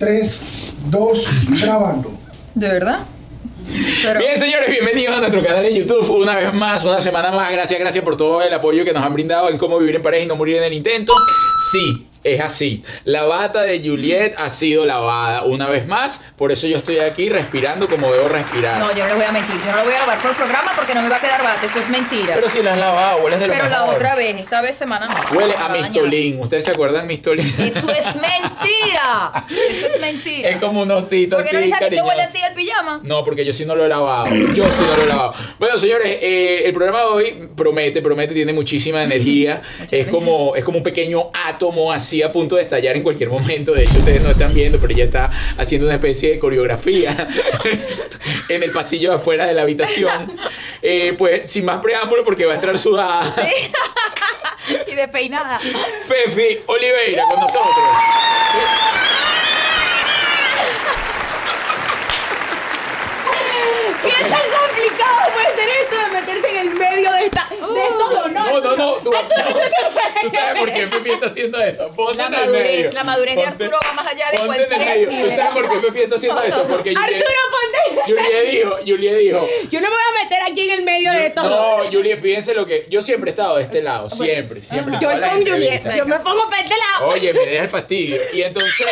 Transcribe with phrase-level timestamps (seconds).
[0.00, 1.26] 3, 2,
[1.60, 2.10] grabando.
[2.54, 3.00] ¿De verdad?
[4.02, 7.52] Pero, Bien, señores, bienvenidos a nuestro canal de YouTube una vez más, una semana más.
[7.52, 10.24] Gracias, gracias por todo el apoyo que nos han brindado en cómo vivir en pareja
[10.24, 11.12] y no morir en el intento.
[11.70, 12.82] Sí, es así.
[13.04, 17.28] La bata de Juliet ha sido lavada una vez más, por eso yo estoy aquí
[17.28, 18.78] respirando como debo respirar.
[18.78, 19.56] no, yo no les voy a mentir.
[19.64, 21.66] Yo no lo voy a lavar por programa porque no me va a quedar bate.
[21.66, 22.34] Eso es mentira.
[22.34, 25.06] Pero si la has lavado, hueles de lo Pero la otra vez, esta vez semana
[25.06, 25.36] no.
[25.36, 26.40] Huele a mistolín.
[26.40, 27.46] ¿Ustedes se acuerdan de mistolín?
[27.46, 29.46] Eso es mentira.
[29.48, 30.50] Eso es mentira.
[30.50, 33.00] es como un osito ¿Por qué no dices que te huele así el pijama?
[33.02, 34.26] No, porque yo sí no lo he lavado.
[34.54, 35.34] Yo sí no lo he lavado.
[35.58, 39.62] Bueno, señores, eh, el programa de hoy promete, promete, tiene muchísima energía.
[39.90, 43.72] es como, es como un pequeño átomo así a punto de estallar en cualquier momento.
[43.72, 47.28] De hecho, ustedes no están viendo, pero ella está haciendo una especie de coreografía
[48.48, 50.32] en el pasillo de afuera de la habitación.
[50.82, 53.32] Eh, pues sin más preámbulo, porque va a entrar sudada.
[54.86, 55.58] y despeinada.
[55.58, 57.86] Fefi Oliveira con nosotros.
[64.02, 68.10] ¿Qué tan complicado puede ser esto de meterse en el medio de, esta, de estos
[68.10, 68.32] dos?
[68.32, 68.92] No, no, no.
[68.94, 71.88] Tú, tú sabes por qué Fefi está haciendo esto.
[71.94, 72.92] Ponte La en el madurez, medio.
[72.92, 75.08] la madurez de Ponte- Arturo va más allá de ponte en el cualquier medio.
[75.08, 75.36] ¿Tú nivel.
[75.36, 76.62] sabes por qué Fefi está haciendo eso?
[76.64, 78.12] Porque Arturo, ponte.
[78.12, 79.48] Juliet dijo, Juliet dijo.
[79.70, 81.86] Yo no me voy a meter aquí en el medio de estos No, dos.
[81.92, 82.86] Juliet, fíjense lo que.
[82.88, 84.96] Yo siempre he estado de este lado, siempre, siempre.
[85.00, 85.96] Yo con entrevistas.
[85.96, 87.08] yo me pongo para este lado.
[87.12, 88.20] Oye, me deja el fastidio.
[88.32, 88.86] Y entonces,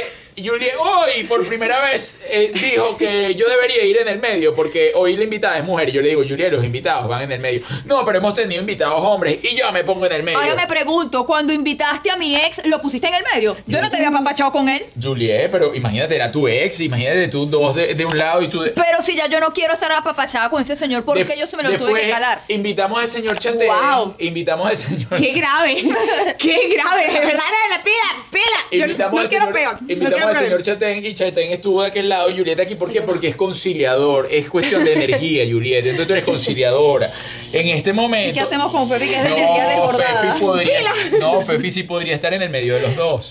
[0.45, 4.93] Juliet hoy por primera vez eh, dijo que yo debería ir en el medio porque
[4.95, 5.89] hoy la invitada es mujer.
[5.89, 7.63] Y yo le digo, Juliet, los invitados van en el medio.
[7.85, 10.39] No, pero hemos tenido invitados hombres y yo me pongo en el medio.
[10.39, 13.57] Ahora me pregunto, cuando invitaste a mi ex, ¿lo pusiste en el medio?
[13.67, 14.85] Yo no te había papachado con él.
[15.01, 18.61] Juliet, pero imagínate, era tu ex, imagínate tú dos de, de un lado y tú
[18.61, 18.71] de.
[18.71, 21.47] Pero si ya yo no quiero estar apapachada con ese señor, ¿por de- qué yo
[21.47, 22.43] se me lo tuve que calar?
[22.49, 23.69] Invitamos al señor Chatén.
[23.69, 24.15] Wow.
[24.19, 25.17] Invitamos al señor.
[25.17, 25.77] Qué grave,
[26.39, 27.97] qué grave, de verdad, la pila,
[28.31, 28.43] pila.
[28.73, 29.75] Yo Invitamos no al quiero señor, peor.
[29.83, 30.63] no invitamos quiero al señor peor.
[30.63, 32.75] Chatén y Chatén estuvo de aquel lado y Julieta aquí.
[32.75, 33.03] ¿Por qué?
[33.03, 34.29] Porque es conciliador.
[34.31, 35.89] Es cuestión de energía, Julieta.
[35.89, 37.11] Entonces tú eres conciliadora.
[37.51, 38.29] En este momento.
[38.31, 40.37] ¿Y qué hacemos con Fefi, que es de energía desbordada?
[40.39, 40.81] Podría,
[41.19, 43.31] no, Fefi sí podría estar en el medio de los dos.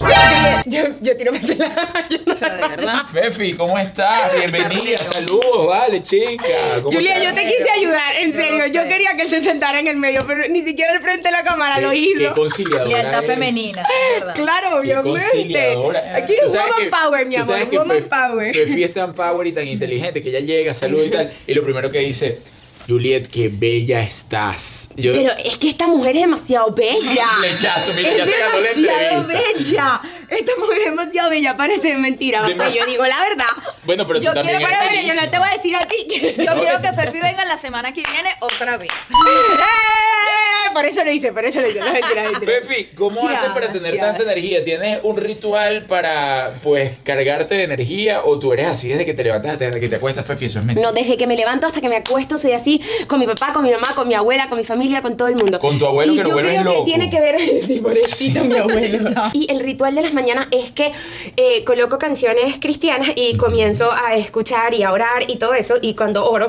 [0.66, 2.08] Yo, yo tiro mi pela.
[2.10, 3.02] Yo no O sea, de verdad.
[3.12, 4.34] Fefi, ¿cómo estás?
[4.36, 6.46] Bienvenida, saludos, vale, chica.
[6.82, 8.66] ¿Cómo Julia, yo te quise ayudar, en serio.
[8.68, 11.32] Yo quería que él se sentara en el medio, pero ni siquiera al frente de
[11.32, 12.18] la cámara lo hizo.
[12.18, 12.86] Qué conciliadora.
[12.86, 13.86] Lealtad femenina.
[14.34, 15.10] Claro, Qué obviamente.
[15.10, 16.16] conciliadora.
[16.16, 17.68] Aquí woman que- power, mi amor.
[17.72, 18.54] Woman Fe- power.
[18.54, 21.34] Fefi es tan power y tan inteligente que ella llega, saluda y tal.
[21.48, 22.40] Y lo primero que dice,
[22.88, 24.92] Juliet, qué bella estás.
[24.96, 27.26] Yo, Pero es que esta mujer es demasiado bella.
[27.42, 29.28] Lechazo, mira, ya es se ganó la entrevista.
[29.28, 30.02] bella.
[30.30, 31.56] Esta mujer es demasiado bella.
[31.58, 32.44] Parece mentira.
[32.46, 33.46] Pero yo digo la verdad.
[33.84, 35.76] Bueno, pero Yo tú también quiero- eres Pero mira, yo no te voy a decir
[35.76, 35.96] a ti.
[36.10, 38.90] que- Yo quiero que Fefi venga la semana que viene otra vez.
[38.92, 40.74] ¡Eh!
[40.74, 41.80] Por eso lo hice, por eso lo hice.
[41.80, 42.52] No, mentira, mentira.
[42.62, 44.64] Fefi, ¿cómo haces para tener tanta energía?
[44.64, 48.22] ¿Tienes un ritual para, pues, cargarte de energía?
[48.24, 50.46] ¿O tú eres así desde que te levantas hasta que te acuestas, Fefi?
[50.46, 50.88] Eso es mentira.
[50.88, 53.64] No, desde que me levanto hasta que me acuesto soy así con mi papá, con
[53.64, 55.58] mi mamá, con mi abuela, con mi familia, con todo el mundo.
[55.60, 56.86] Con tu abuelo y que lo vuelves loco.
[56.86, 59.10] que tiene que ver, sí, pobrecito mi abuelo.
[59.34, 60.92] y el ritual de las mañanas es que
[61.38, 65.76] eh, coloco canciones cristianas y comienzo a escuchar y a orar y todo eso.
[65.82, 66.48] Y cuando oro,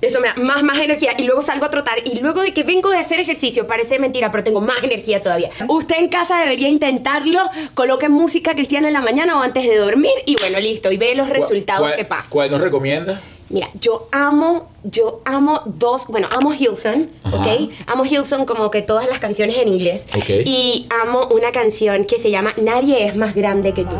[0.00, 2.62] eso me da más, más energía y luego salgo a trotar y luego de que
[2.62, 5.50] vengo de hacer ejercicio, parece mentira, pero tengo más energía todavía.
[5.68, 7.40] Usted en casa debería intentarlo,
[7.74, 11.14] coloque música cristiana en la mañana o antes de dormir y bueno, listo, y ve
[11.14, 12.30] los resultados ¿Cuál- que pasan.
[12.30, 13.20] ¿Cuál nos recomiendas?
[13.50, 17.36] Mira, yo amo, yo amo dos, bueno, amo Hillsong, Ajá.
[17.36, 17.70] ¿ok?
[17.88, 20.06] Amo Hillsong como que todas las canciones en inglés.
[20.16, 20.30] Ok.
[20.46, 23.96] Y amo una canción que se llama Nadie es más grande que tú.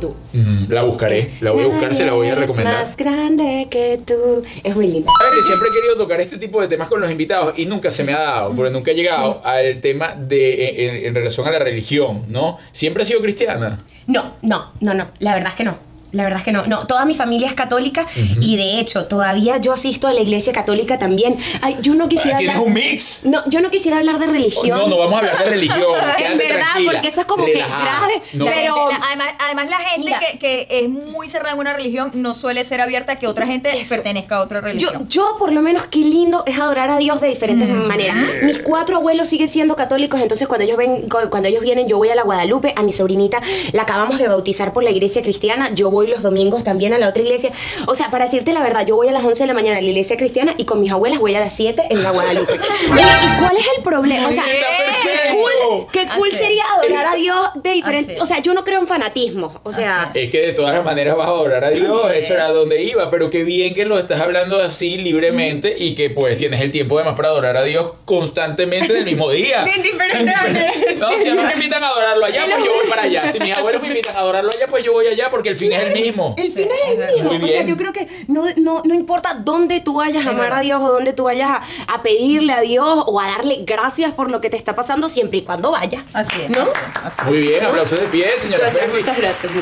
[0.00, 0.14] Tú.
[0.32, 2.74] Mm, la buscaré, la voy a buscar, se la voy a recomendar.
[2.74, 4.42] Es más grande que tú.
[4.64, 5.10] Es muy linda.
[5.18, 7.90] Sabes que siempre he querido tocar este tipo de temas con los invitados y nunca
[7.90, 11.50] se me ha dado, porque nunca he llegado al tema de en, en relación a
[11.50, 12.58] la religión, ¿no?
[12.72, 13.84] Siempre ha sido cristiana.
[14.06, 15.08] No, no, no, no.
[15.18, 15.89] La verdad es que no.
[16.12, 16.66] La verdad es que no.
[16.66, 18.06] No, toda mi familia es católica
[18.40, 21.36] y de hecho todavía yo asisto a la iglesia católica también.
[21.62, 23.24] Ay, yo no quisiera Tienes hablar- un mix.
[23.26, 24.78] No, yo no quisiera hablar de religión.
[24.78, 25.80] No, no vamos a hablar de religión.
[26.18, 27.82] En verdad, tranquila, porque eso es como que relajada.
[28.06, 28.22] grave.
[28.32, 30.20] No, La Pero- la- además, además la gente Mira.
[30.20, 33.46] que, que es muy cerrada en una religión no suele ser abierta a que otra
[33.46, 33.94] gente Eso.
[33.94, 35.08] pertenezca a otra Yo, religión.
[35.08, 37.86] yo, por lo menos, qué lindo es adorar a Dios de diferentes Mm.
[37.86, 38.16] maneras.
[38.42, 41.96] Mis cuatro abuelos siguen siendo católicos, entonces cuando ellos ven, cu- cuando ellos vienen, yo
[41.98, 43.40] voy a la Guadalupe, a mi sobrinita
[43.72, 47.08] la acabamos de bautizar por la iglesia cristiana, yo voy los domingos también a la
[47.08, 47.50] otra iglesia.
[47.86, 49.80] O sea, para decirte la verdad, yo voy a las 11 de la mañana a
[49.80, 52.54] la iglesia cristiana y con mis abuelas voy a las 7 en la Guadalupe.
[52.84, 54.28] ¿Y cuál es el problema?
[54.28, 58.16] O sea, qué cool, qué cool sería adorar a Dios de diferentes.
[58.16, 58.22] Así.
[58.22, 59.60] O sea, yo no creo en fanatismo.
[59.62, 62.48] O sea, Es que de todas las maneras vas a adorar a Dios, eso era
[62.48, 66.60] donde iba, pero qué bien que lo estás hablando así libremente y que pues tienes
[66.60, 69.64] el tiempo además para adorar a Dios constantemente en el mismo día.
[69.64, 70.76] De diferentes maneras.
[70.98, 73.32] No, si a mí me invitan a adorarlo allá, pues yo voy para allá.
[73.32, 75.72] Si mis abuelos me invitan a adorarlo allá, pues yo voy allá porque el fin
[75.72, 76.34] es el mismo.
[76.38, 77.32] El fin es el mismo.
[77.32, 77.66] Muy O sea, bien.
[77.66, 80.60] yo creo que no, no, no importa dónde tú vayas a amar a.
[80.60, 81.62] Dios o dónde tú vayas a,
[81.94, 85.38] a pedirle a Dios o a darle gracias por lo que te está pasando siempre
[85.38, 86.02] y cuando vayas.
[86.12, 86.50] Así es.
[86.50, 86.62] ¿No?
[86.62, 87.26] así es, así es.
[87.26, 89.52] Muy bien, aplausos de pie, señora Gracias, muchas gracias,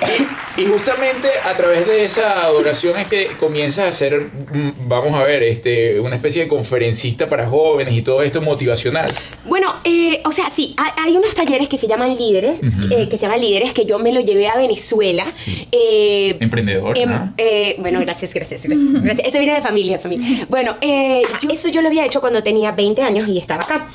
[0.57, 5.15] Y, y justamente a través de esa adoración es que comienzas a ser, mm, vamos
[5.15, 9.13] a ver, este, una especie de conferencista para jóvenes y todo esto motivacional.
[9.45, 12.61] Bueno, eh, o sea, sí, hay, hay unos talleres que se llaman líderes,
[12.91, 15.27] eh, que se llaman líderes, que yo me lo llevé a Venezuela.
[15.71, 17.33] Eh, Emprendedor, em, ¿no?
[17.39, 19.29] eh, bueno, gracias, gracias, gracias, gracias.
[19.29, 20.47] Eso viene de familia, de familia.
[20.49, 23.89] Bueno, eh, yo- eso yo lo había hecho cuando tenía 20 años y estaba acá.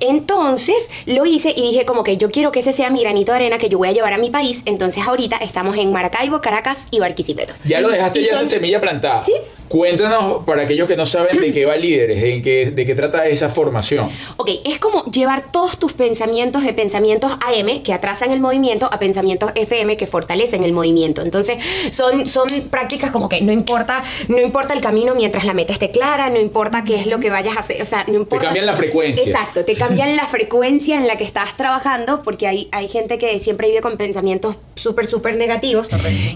[0.00, 3.36] Entonces lo hice y dije como que yo quiero que ese sea mi granito de
[3.36, 4.62] arena que yo voy a llevar a mi país.
[4.66, 7.54] Entonces ahorita estamos en Maracaibo, Caracas y Barquisimeto.
[7.64, 9.24] Ya lo dejaste Y ya son- esa semilla plantada.
[9.24, 9.32] Sí.
[9.68, 13.26] Cuéntanos para aquellos que no saben de qué va Líderes, en qué, de qué trata
[13.28, 14.10] esa formación.
[14.36, 18.98] Ok, es como llevar todos tus pensamientos de pensamientos AM que atrasan el movimiento a
[18.98, 21.22] pensamientos FM que fortalecen el movimiento.
[21.22, 21.58] Entonces,
[21.90, 25.90] son, son prácticas como que no importa, no importa el camino mientras la meta esté
[25.90, 28.46] clara, no importa qué es lo que vayas a hacer, o sea, no importa.
[28.46, 29.24] cambian la frecuencia.
[29.24, 33.38] Exacto, te cambian la frecuencia en la que estás trabajando porque hay, hay gente que
[33.40, 35.88] siempre vive con pensamientos súper, súper negativos.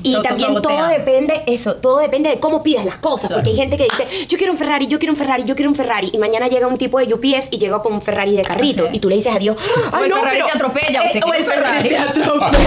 [0.02, 3.32] Y Te también todo depende, eso, todo depende de cómo pidas las cosas.
[3.32, 5.70] Porque hay gente que dice, yo quiero un Ferrari, yo quiero un Ferrari, yo quiero
[5.70, 6.10] un Ferrari.
[6.12, 8.88] Y mañana llega un tipo de UPS y llega con un Ferrari de carrito.
[8.92, 9.56] Y tú le dices adiós.
[9.92, 12.50] O el Ferrari te atropella, Eh, o el Ferrari te atropella.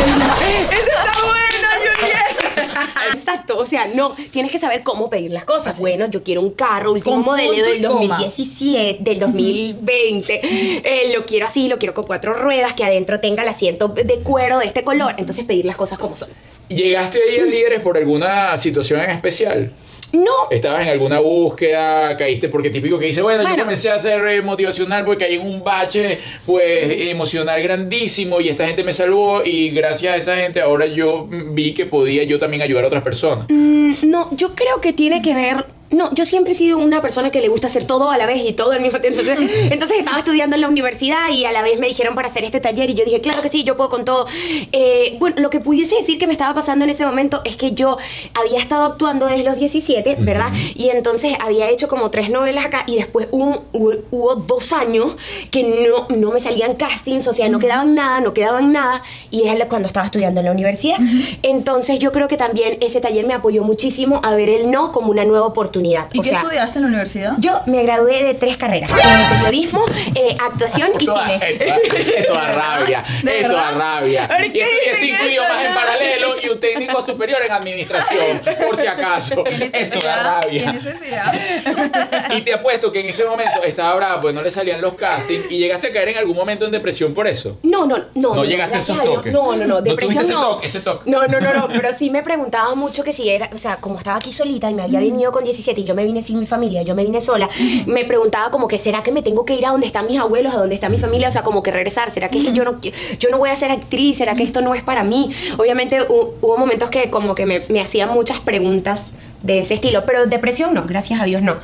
[0.71, 1.67] Eso está bueno,
[1.99, 2.36] Juliet.
[3.13, 5.79] Exacto, o sea, no, tienes que saber cómo pedir las cosas.
[5.79, 8.17] Bueno, yo quiero un carro, último modelo del y coma.
[8.17, 10.41] 2017, del 2020.
[10.43, 14.19] Eh, lo quiero así, lo quiero con cuatro ruedas, que adentro tenga el asiento de
[14.23, 15.15] cuero de este color.
[15.17, 16.29] Entonces pedir las cosas como son.
[16.69, 19.71] ¿Llegaste ahí a Líderes por alguna situación en especial?
[20.13, 22.15] No, ¿Estabas en alguna búsqueda?
[22.15, 22.49] ¿Caíste?
[22.49, 26.17] Porque típico que dice, bueno, yo comencé a hacer eh, motivacional porque en un bache
[26.45, 31.27] pues emocional grandísimo y esta gente me salvó y gracias a esa gente ahora yo
[31.29, 33.47] vi que podía yo también ayudar a otras personas.
[33.49, 35.65] Mm, no, yo creo que tiene que ver.
[35.89, 38.41] No, yo siempre he sido una persona que le gusta hacer todo a la vez
[38.45, 39.21] y todo al mismo tiempo.
[39.27, 42.43] Entonces, entonces estaba estudiando en la universidad y a la vez me dijeron para hacer
[42.43, 44.27] este taller y yo dije, claro que sí, yo puedo con todo.
[44.71, 47.73] Eh, bueno, lo que pudiese decir que me estaba pasando en ese momento es que
[47.73, 47.97] yo
[48.33, 50.51] había estado actuando desde los 17, ¿verdad?
[50.75, 55.15] Y entonces había hecho como tres novelas acá y después hubo, hubo, hubo dos años
[55.51, 59.47] que no, no me salían castings, o sea, no quedaban nada, no quedaban nada y
[59.47, 60.97] es cuando estaba estudiando en la universidad.
[61.41, 65.11] Entonces yo creo que también ese taller me apoyó muchísimo a ver el no como
[65.11, 65.76] una nueva oportunidad.
[66.13, 67.33] ¿Y o qué sea, estudiaste en la universidad?
[67.39, 68.93] yo me gradué de tres carreras, eh,
[69.31, 71.39] periodismo, eh, actuación y Toda- cine.
[71.49, 74.27] es, toda, es rabia, ¿De es toda rabia.
[74.27, 75.79] ¿Por Y estudié dicen cinco idiomas en No.
[75.79, 79.43] paralelo y un técnico superior en administración, por si acaso.
[79.43, 80.71] ¿Qué Eso da rabia.
[80.73, 81.33] necesidad?
[82.37, 85.49] Y te apuesto que en ese momento estaba brava, pues no le salían los castings
[85.51, 87.57] y llegaste a caer en algún momento en depresión por eso.
[87.63, 88.35] No, no, no.
[88.35, 89.31] No llegaste a esos toques.
[89.33, 89.75] No, no, no.
[89.77, 90.41] No Depresión tuviste ese no.
[90.49, 91.09] toque, ese toque.
[91.09, 91.67] No, no, no, no.
[91.67, 94.73] Pero sí me preguntaba mucho que si era, o sea, como estaba aquí solita y
[94.73, 97.19] me había venido con 17 y yo me vine sin mi familia, yo me vine
[97.21, 97.49] sola,
[97.87, 100.53] me preguntaba como que será que me tengo que ir a donde están mis abuelos,
[100.53, 102.63] a donde está mi familia, o sea, como que regresar, será que es que yo
[102.63, 105.31] no yo no voy a ser actriz, será que esto no es para mí.
[105.57, 110.03] Obviamente hu- hubo momentos que como que me, me hacían muchas preguntas de ese estilo,
[110.05, 111.55] pero depresión no, gracias a Dios no.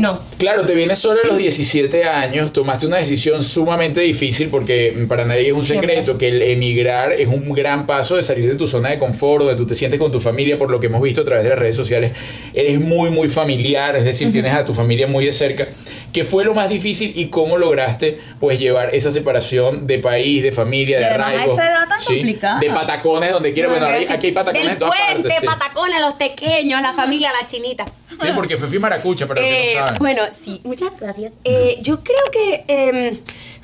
[0.00, 0.18] No.
[0.38, 5.26] Claro, te vienes solo a los 17 años, tomaste una decisión sumamente difícil porque para
[5.26, 8.66] nadie es un secreto que el emigrar es un gran paso de salir de tu
[8.66, 11.20] zona de confort, donde tú te sientes con tu familia, por lo que hemos visto
[11.20, 12.12] a través de las redes sociales.
[12.54, 15.68] Eres muy, muy familiar, es decir, tienes a tu familia muy de cerca.
[16.12, 20.50] ¿Qué fue lo más difícil y cómo lograste pues llevar esa separación de país, de
[20.52, 21.52] familia, de arraigo?
[21.52, 22.58] esa edad tan complicada.
[22.60, 23.68] De patacones donde quiera.
[23.68, 25.40] Bueno, ahí- aquí hay patacones Del en todas puente, partes.
[25.40, 25.46] sí.
[25.46, 27.84] patacones, los pequeños, la familia, la chinita.
[28.20, 29.98] Sí, porque fue Maracucha, para los que Eh, no saben.
[30.00, 31.32] bueno, sí, muchas gracias.
[31.44, 33.18] Eh, yo creo que em,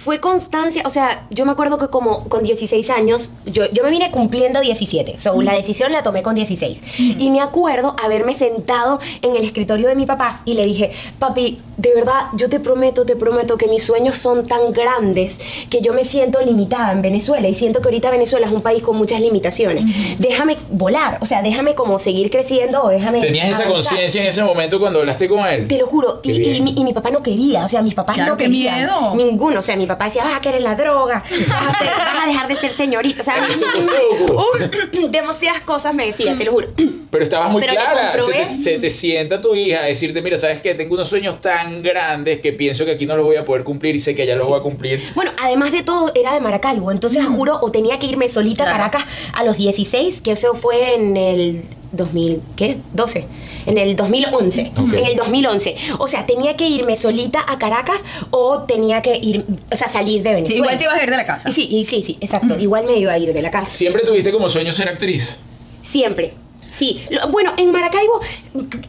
[0.07, 3.91] fue constancia, o sea, yo me acuerdo que como con 16 años, yo, yo me
[3.91, 6.81] vine cumpliendo 17, so, la decisión la tomé con 16.
[7.19, 11.59] Y me acuerdo haberme sentado en el escritorio de mi papá y le dije, papi,
[11.77, 15.93] de verdad, yo te prometo, te prometo que mis sueños son tan grandes que yo
[15.93, 19.21] me siento limitada en Venezuela y siento que ahorita Venezuela es un país con muchas
[19.21, 19.85] limitaciones.
[20.21, 23.21] Déjame volar, o sea, déjame como seguir creciendo o déjame...
[23.21, 23.73] ¿Tenías esa avanzar".
[23.91, 25.67] conciencia en ese momento cuando hablaste con él?
[25.67, 26.21] Te lo juro.
[26.23, 26.55] Y, bien.
[26.55, 27.65] y mi, y mi papá no quería.
[27.65, 28.77] O sea, mis papás Claro, no qué querían.
[28.77, 29.15] miedo.
[29.17, 29.59] Ninguno.
[29.59, 31.23] O sea, mi papá decía, vas a querer la droga.
[31.49, 33.23] Vas a, ser- vas a dejar de ser señorita.
[33.23, 33.37] O sea,
[35.11, 36.69] demasiadas cosas me decía, te lo juro.
[37.11, 38.15] Pero estabas muy Pero clara.
[38.23, 40.75] Se te, se te sienta tu hija a decirte, mira, ¿sabes qué?
[40.75, 43.95] Tengo unos sueños tan grandes que pienso que aquí no los voy a poder cumplir
[43.97, 45.03] y sé que allá los voy a cumplir.
[45.15, 46.91] Bueno, además de todo, era de Maracaibo.
[46.93, 48.73] Entonces, juro, o tenía que irme solita a.
[48.73, 51.63] Caracas a los 16, que eso fue en el
[51.93, 52.77] 2000, ¿qué?
[52.93, 53.27] 12.
[53.67, 54.73] En el 2011.
[54.77, 54.93] Ok.
[54.95, 55.77] En el 2011.
[55.99, 60.23] O sea, tenía que irme solita a Caracas o tenía que ir, o sea, salir
[60.23, 60.57] de Sí, Venezuela.
[60.59, 61.49] igual te ibas a ir de la casa.
[61.49, 62.59] Y Sí, y sí, sí, exacto.
[62.59, 63.71] Igual me iba a ir de la casa.
[63.71, 65.41] ¿Siempre tuviste como sueño ser actriz?
[65.83, 66.33] Siempre.
[66.77, 68.21] Sí, Lo- bueno, en Maracaibo,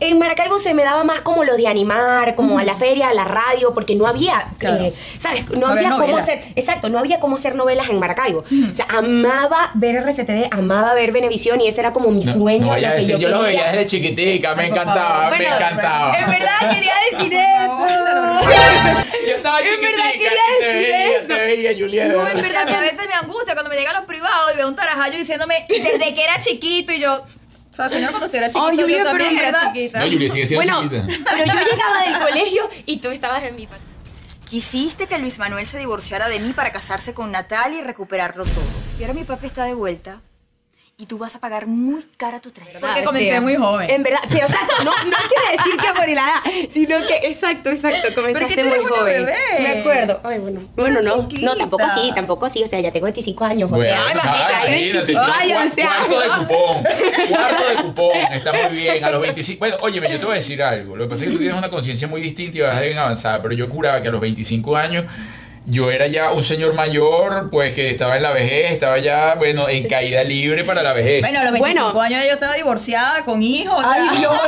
[0.01, 3.13] en Maracaibo se me daba más como lo de animar, como a la feria, a
[3.13, 4.83] la radio, porque no había, Claro.
[4.83, 5.49] eh, ¿sabes?
[5.51, 8.39] No No había cómo hacer, exacto, no había cómo hacer novelas en Maracaibo.
[8.71, 12.65] O sea, amaba ver RCTV, amaba ver Venevisión y ese era como mi No, sueño.
[12.65, 16.17] no a que decir, yo, lo veía desde chiquitica, me encantaba, me encantaba.
[16.17, 17.87] En verdad quería decir eso.
[19.27, 20.29] Yo estaba En chiquitica verdad quería
[20.59, 21.27] te decir veía, eso.
[21.27, 22.13] te veía, Julieta.
[22.13, 24.57] No, en verdad a mí a veces me angustia cuando me llegan los privados y
[24.57, 27.21] veo un tarajayo diciéndome desde que era chiquito y yo.
[27.77, 29.99] O sea, señor, cuando usted era chiquito, Ay, Julia, yo pero también en era chiquita.
[29.99, 31.31] No, Julia sigue siendo Bueno, chiquita.
[31.31, 33.85] pero yo llegaba del colegio y tú estabas en mi patio.
[34.49, 38.63] Quisiste que Luis Manuel se divorciara de mí para casarse con Natalia y recuperarlo todo.
[38.99, 40.21] Y ahora mi papi está de vuelta
[40.99, 42.81] y tú vas a pagar muy cara tu traición.
[42.81, 43.87] Porque comencé muy joven.
[43.87, 47.27] En verdad, pero o sea, no, no quiere decir que por la edad, sino que,
[47.27, 49.25] exacto, exacto, comenzaste tú eres muy una joven.
[49.25, 49.37] bebé.
[49.59, 50.21] Me acuerdo.
[50.23, 50.61] Ay, bueno.
[50.75, 51.45] Bueno, no, chiquita.
[51.51, 54.11] no, tampoco así, tampoco así, o sea, ya tengo 25 años, o Bueno, sea, ay,
[54.11, 55.87] imagínate, imagínate, 25 tiene años, un o sea.
[55.87, 56.83] cuarto de cupón,
[57.29, 60.35] cuarto de cupón, está muy bien, a los 25, bueno, óyeme, yo te voy a
[60.35, 62.81] decir algo, lo que pasa es que tú tienes una conciencia muy distinta y vas
[62.81, 65.05] bien avanzada, pero yo curaba que a los 25 años
[65.69, 69.67] yo era ya un señor mayor, pues que estaba en la vejez, estaba ya, bueno,
[69.67, 71.21] en caída libre para la vejez.
[71.21, 71.99] Bueno, a los 25 Bueno.
[72.01, 73.75] años yo estaba divorciada, con hijos.
[73.85, 74.37] Ay, Dios.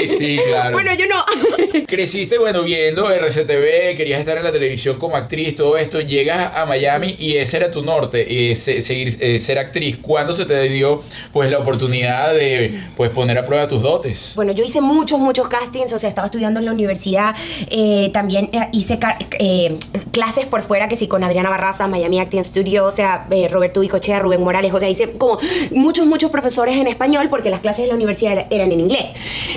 [0.00, 0.72] Sí, sí, claro.
[0.72, 1.24] Bueno, yo no.
[1.86, 6.64] Creciste, bueno, viendo RCTV, querías estar en la televisión como actriz, todo esto, llegas a
[6.66, 9.98] Miami y ese era tu norte, eh, se- seguir, eh, ser actriz.
[10.00, 14.32] ¿Cuándo se te dio pues la oportunidad de pues poner a prueba tus dotes?
[14.36, 17.34] Bueno, yo hice muchos, muchos castings, o sea, estaba estudiando en la universidad,
[17.70, 18.98] eh, también eh, hice
[19.38, 19.76] eh,
[20.12, 23.80] clases por fuera, que sí, con Adriana Barraza, Miami Acting Studio, o sea, eh, Roberto
[23.80, 25.38] Bicochea, Rubén Morales, o sea, hice como
[25.70, 29.06] muchos, muchos profesores en español, porque las clases de la universidad era- eran en inglés.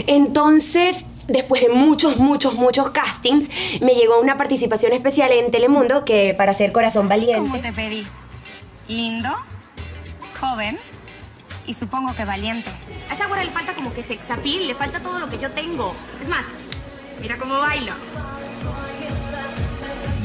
[0.07, 1.05] Entonces...
[1.25, 3.47] Después de muchos, muchos, muchos castings,
[3.79, 7.37] me llegó una participación especial en Telemundo que para ser Corazón Valiente.
[7.49, 8.03] Como te pedí.
[8.89, 9.29] Lindo,
[10.37, 10.77] joven
[11.65, 12.69] y supongo que valiente.
[13.09, 15.49] A esa güera le falta como que sex appeal, le falta todo lo que yo
[15.51, 15.95] tengo.
[16.21, 16.43] Es más,
[17.21, 17.93] mira cómo baila.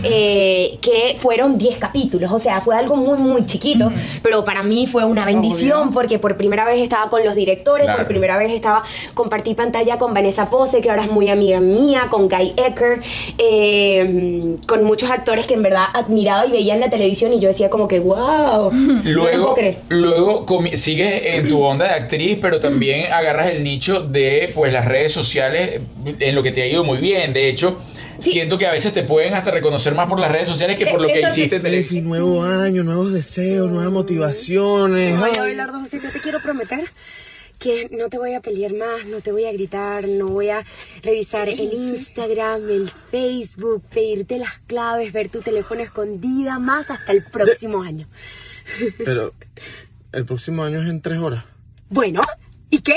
[0.04, 3.90] Eh, que fueron 10 capítulos, o sea, fue algo muy, muy chiquito,
[4.22, 7.98] pero para mí fue una bendición porque por primera vez estaba con los directores, Claro.
[8.00, 12.06] por primera vez estaba, compartí pantalla con Vanessa Pose, que ahora es muy amiga mía,
[12.10, 13.00] con Guy Ecker,
[13.38, 17.48] eh, con muchos actores que en verdad admiraba y veía en la televisión y yo
[17.48, 18.70] decía como que, wow,
[19.04, 19.78] Luego, creer.
[19.88, 24.84] luego sigues en tu onda de actriz, pero también agarras el nicho de pues las
[24.84, 25.80] redes sociales
[26.20, 27.32] en lo que te ha ido muy bien.
[27.32, 27.78] De hecho,
[28.18, 31.00] siento que a veces te pueden hasta reconocer más por las redes sociales que por
[31.00, 32.04] lo que Eso hiciste en televisión.
[32.04, 35.20] nuevo año, nuevos deseos, nuevas motivaciones.
[35.20, 35.38] Oye, Ay.
[35.38, 36.90] Abelardo José, yo te quiero prometer
[37.58, 40.64] que no te voy a pelear más, no te voy a gritar, no voy a
[41.02, 47.24] revisar el Instagram, el Facebook, pedirte las claves, ver tu teléfono escondida, más hasta el
[47.24, 48.06] próximo año.
[49.04, 49.32] Pero
[50.12, 51.44] el próximo año es en tres horas.
[51.88, 52.20] Bueno,
[52.70, 52.96] ¿y qué?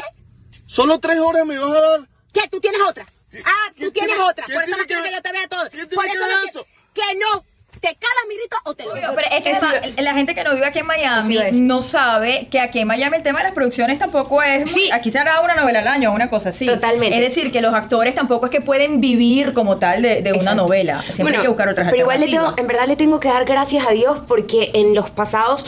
[0.68, 2.00] ¿Solo tres horas me vas a dar?
[2.32, 2.42] ¿Qué?
[2.52, 3.06] ¿Tú tienes otra?
[3.46, 4.46] Ah, tú ¿Qué tienes tiene- otra.
[4.46, 5.70] Por eso no quieres que yo te vea todo.
[5.70, 6.66] Por eso no eso?
[6.94, 7.46] que, que no.
[7.80, 9.44] ¿Te cala mi grito o te lo pero es
[9.96, 13.18] que la gente que no vive aquí en Miami no sabe que aquí en Miami
[13.18, 14.70] el tema de las producciones tampoco es.
[14.70, 14.92] Sí.
[14.92, 16.68] Aquí se hará una novela al año, una cosa así.
[16.68, 17.18] Totalmente.
[17.18, 20.54] Es decir, que los actores tampoco es que pueden vivir como tal de, de una
[20.54, 21.02] novela.
[21.02, 22.60] Siempre Bueno, hay que buscar otras Pero igual le tengo, alternativas.
[22.60, 25.68] en verdad le tengo que dar gracias a Dios porque en los pasados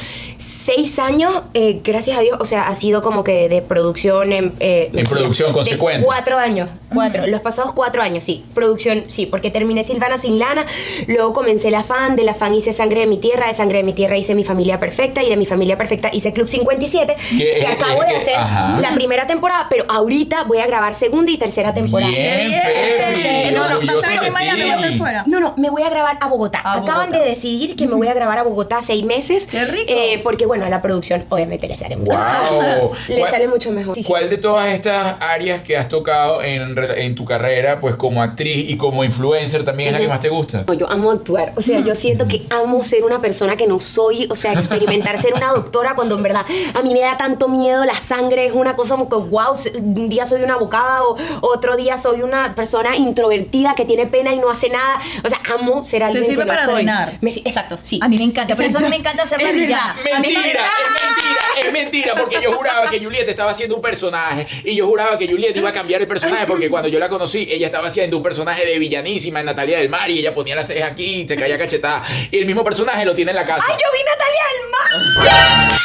[0.66, 4.54] seis años, eh, gracias a Dios, o sea, ha sido como que de producción en...
[4.60, 6.06] eh, En producción, de consecuente.
[6.06, 8.46] Cuatro años, cuatro, los pasados cuatro años, sí.
[8.54, 10.66] Producción, sí, porque terminé Silvana sin lana,
[11.08, 13.84] luego comencé la fan, de la fan hice Sangre de mi Tierra, de Sangre de
[13.84, 17.60] mi Tierra hice Mi Familia Perfecta y de Mi Familia Perfecta hice Club 57, Que
[17.60, 18.80] es- acabo es de que- hacer ajá.
[18.80, 22.10] la primera temporada, pero ahorita voy a grabar segunda y tercera temporada.
[22.12, 25.24] Bien, no Miami, va a ser fuera.
[25.28, 26.62] No, no, me voy a grabar a Bogotá.
[26.64, 27.24] A Acaban Bogotá.
[27.24, 29.48] de decidir que me voy a grabar a Bogotá seis meses.
[29.48, 29.86] Qué rico.
[29.88, 32.92] eh, porque, bueno, la producción obviamente le sale mucho Wow.
[33.08, 33.96] Le ¿Cuál- sale mucho mejor.
[33.96, 34.08] Sí, sí.
[34.10, 38.70] ¿Cuál de todas estas áreas que has tocado en, en tu carrera, pues como actriz
[38.70, 40.64] y como influencer, también es la que más te gusta?
[40.68, 43.80] No, Yo amo actuar, o sea, yo siento que amo ser una persona que no
[43.80, 47.48] soy, o sea, experimentar ser una doctora cuando en verdad a mí me da tanto
[47.50, 51.18] miedo la sangre, es una cosa como que, wow, un día soy una abogada o
[51.42, 55.40] otro día soy una persona introvertida que tiene pena y no hace nada, o sea,
[55.56, 56.86] amo ser alguien sirve que no para soy.
[57.22, 58.00] Me exacto, sí.
[58.02, 59.96] A mí me encanta, por eso a mí me encanta hacer la villana.
[60.44, 64.76] Mentira, es mentira, es mentira, porque yo juraba que Juliet estaba haciendo un personaje y
[64.76, 67.68] yo juraba que Juliet iba a cambiar el personaje porque cuando yo la conocí, ella
[67.68, 70.92] estaba haciendo un personaje de villanísima en Natalia del Mar y ella ponía las cejas
[70.92, 72.06] aquí y se caía cachetada.
[72.32, 73.66] Y el mismo personaje lo tiene en la casa.
[73.68, 75.80] ¡Ay, yo vi Natalia del Mar!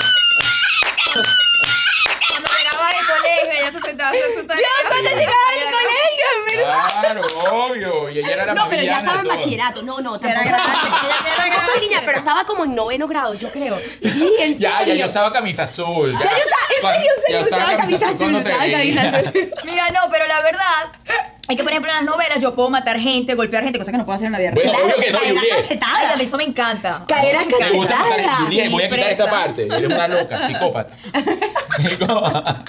[2.30, 4.62] Cuando llegaba del colegio, ella se sentaba a hacer su tarea.
[4.62, 6.89] Yo cuando llegaba del colegio, en verdad.
[7.00, 8.10] Claro, obvio.
[8.10, 9.82] Y ella era la No, pero ya villana estaba en bachillerato.
[9.82, 10.46] No, no, Era tampoco.
[10.46, 11.80] ella era grande.
[11.80, 13.78] niña, pero estaba como en noveno grado, yo creo.
[14.02, 16.12] Sí, en Ya, ya yo usaba camisa azul.
[16.18, 19.52] Ya, Ya yo usaba, en serio, usaba camisa azul.
[19.64, 20.92] Mira, no, pero la verdad
[21.50, 23.98] es que, por ejemplo, en las novelas yo puedo matar gente, golpear gente, cosa que
[23.98, 24.84] no puedo hacer en la vida Bueno, real.
[24.84, 25.52] obvio que no, caer a Juliet.
[25.56, 26.12] Ay, cachetada.
[26.12, 27.04] a mí eso me encanta.
[27.08, 28.36] Caer a Me gusta matar cachetada.
[28.44, 29.66] Juliet, voy a quitar esta parte.
[29.66, 30.96] Eres una loca, psicópata.
[31.76, 32.64] Psicópata.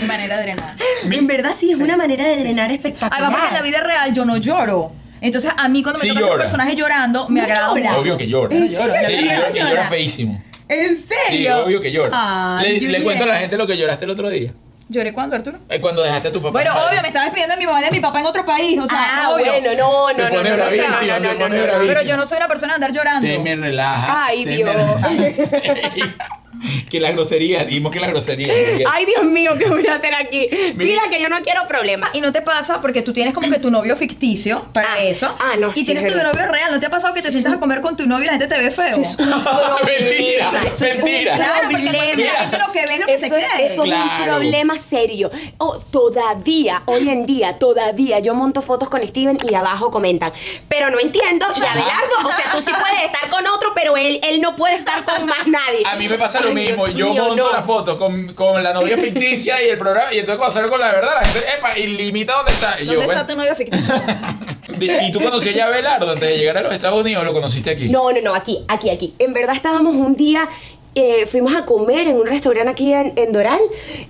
[0.00, 0.76] Mi manera de drenar.
[1.10, 3.12] En verdad sí, es una manera de drenar espectacular.
[3.22, 4.92] Además, porque en la vida real yo no lloro.
[5.20, 7.90] Entonces, a mí cuando me Sí toca un personaje llorando, me No agrada llora.
[7.90, 8.00] mucho.
[8.02, 8.54] Obvio que llora.
[8.56, 8.94] ¿En serio?
[9.06, 10.42] Sí, llora, y llora feísimo.
[10.68, 11.64] ¿En Sí, serio?
[11.64, 12.10] obvio que llora.
[12.58, 13.02] Ay, le, le Juliet.
[13.04, 14.52] cuento a la gente lo que lloraste el otro día.
[14.90, 15.58] ¿Lloré cuándo, Arturo?
[15.68, 16.50] Eh, Cuando dejaste a tu papá.
[16.52, 18.44] Bueno, en obvio, me estaba despidiendo de mi mamá y de mi papá en otro
[18.46, 18.78] país.
[18.78, 19.52] O sea, Ah, obvio.
[19.52, 21.62] bueno, no, Se no, no, pone no, no, no, se no, pone no, no, no.
[21.62, 21.86] bravísimo.
[21.86, 23.28] Pero yo no soy una persona de andar llorando.
[23.28, 24.24] Te me relaja.
[24.26, 24.76] Ay, se me Dios.
[26.90, 28.52] que la grosería, dimos que la grosería.
[28.90, 30.48] Ay, Dios mío, ¿qué voy a hacer aquí?
[30.76, 32.14] Mira que yo no quiero problemas.
[32.14, 35.34] Y no te pasa porque tú tienes como que tu novio ficticio para Ah, eso.
[35.38, 36.32] ah, no, Y sí, tienes es tu verdad.
[36.32, 36.72] novio real.
[36.72, 38.48] ¿No te ha pasado que te sientas a comer con tu novio y la gente
[38.48, 38.86] te ve feo?
[38.86, 39.28] Eso es un
[39.84, 40.70] Mentira, problema.
[40.70, 41.36] eso es un mentira.
[41.36, 44.02] Claro, porque la gente lo que ve es lo que eso se es, Claro.
[44.04, 45.30] un problema serio.
[45.58, 50.32] Oh, todavía, hoy en día, todavía yo monto fotos con Steven y abajo comentan.
[50.68, 51.46] Pero no entiendo.
[51.56, 54.76] Y Abelardo, o sea, tú sí puedes estar con otro, pero él, él no puede
[54.76, 55.82] estar con más nadie.
[55.86, 56.86] A mí me pasa lo Mismo.
[56.86, 57.52] Dios Yo mío, monto no.
[57.52, 60.12] la foto con, con la novia ficticia y el programa.
[60.12, 62.76] Y entonces cuando salgo con la verdad, la gente, epa, y limita dónde está.
[62.80, 63.94] Y yo, ¿Dónde bueno, está tu novio ficticio?
[64.78, 67.24] Di- ¿Y tú conocías ya a Belardo antes de llegar a los Estados Unidos o
[67.26, 67.88] lo conociste aquí?
[67.88, 69.14] No, no, no, aquí, aquí, aquí.
[69.18, 70.48] En verdad estábamos un día,
[70.94, 73.60] eh, fuimos a comer en un restaurante aquí en, en Doral.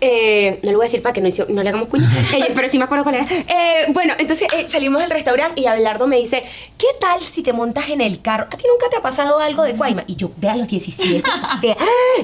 [0.01, 2.07] Eh, no lo voy a decir para que no, hizo- no le hagamos cuña,
[2.38, 3.27] Eh, pero sí me acuerdo cuál era.
[3.31, 6.45] Eh, bueno, entonces eh, salimos del restaurante y Abelardo me dice,
[6.77, 8.45] ¿qué tal si te montas en el carro?
[8.51, 10.05] ¿A ti nunca te ha pasado algo de Guayma?
[10.07, 11.23] Y yo, de a los 17,
[11.57, 11.77] o sea,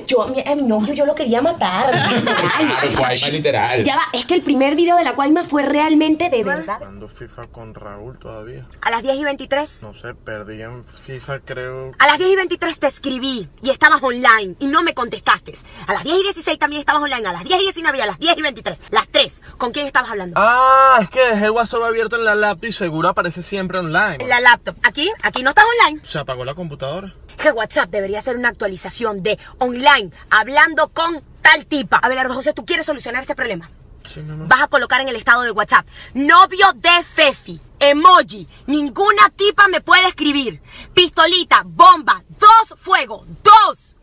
[0.06, 1.90] yo a mi, a mi novio yo lo quería matar.
[1.90, 3.84] Claro, Guayma, literal.
[3.84, 6.78] Ya va, es que el primer video de la Guayma fue realmente de verdad.
[6.78, 8.66] Jugando FIFA con Raúl todavía.
[8.80, 9.82] A las 10 y 23.
[9.82, 11.92] No sé, perdí en FIFA creo.
[11.98, 15.54] A las 10 y 23 te escribí y estabas online y no me contestaste.
[15.86, 17.28] A las 10 y 16 también estabas online.
[17.28, 18.82] A las 10 y 19 y a las 10 y 23.
[18.90, 19.42] Las 3.
[19.58, 20.34] ¿Con quién estabas hablando?
[20.38, 24.18] Ah, es que dejé el WhatsApp abierto en la laptop y seguro aparece siempre online.
[24.20, 24.76] En la laptop.
[24.82, 25.10] ¿Aquí?
[25.22, 26.00] ¿Aquí no estás online?
[26.06, 27.14] Se apagó la computadora.
[27.40, 31.98] Que WhatsApp debería ser una actualización de online, hablando con tal tipa.
[31.98, 33.70] Abelardo José, ¿tú quieres solucionar este problema?
[34.04, 34.48] Sí, mi amor.
[34.48, 35.86] Vas a colocar en el estado de WhatsApp.
[36.14, 37.60] Novio de Fefi.
[37.78, 38.46] Emoji.
[38.66, 40.60] Ninguna tipa me puede escribir.
[40.94, 43.93] Pistolita, bomba, dos fuego, dos.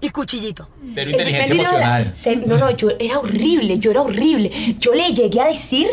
[0.00, 0.68] Y cuchillito.
[0.94, 1.62] Cero El inteligencia era-
[2.04, 2.14] emocional.
[2.46, 4.50] no, no, yo era horrible, yo era horrible.
[4.78, 5.88] Yo le llegué a decir,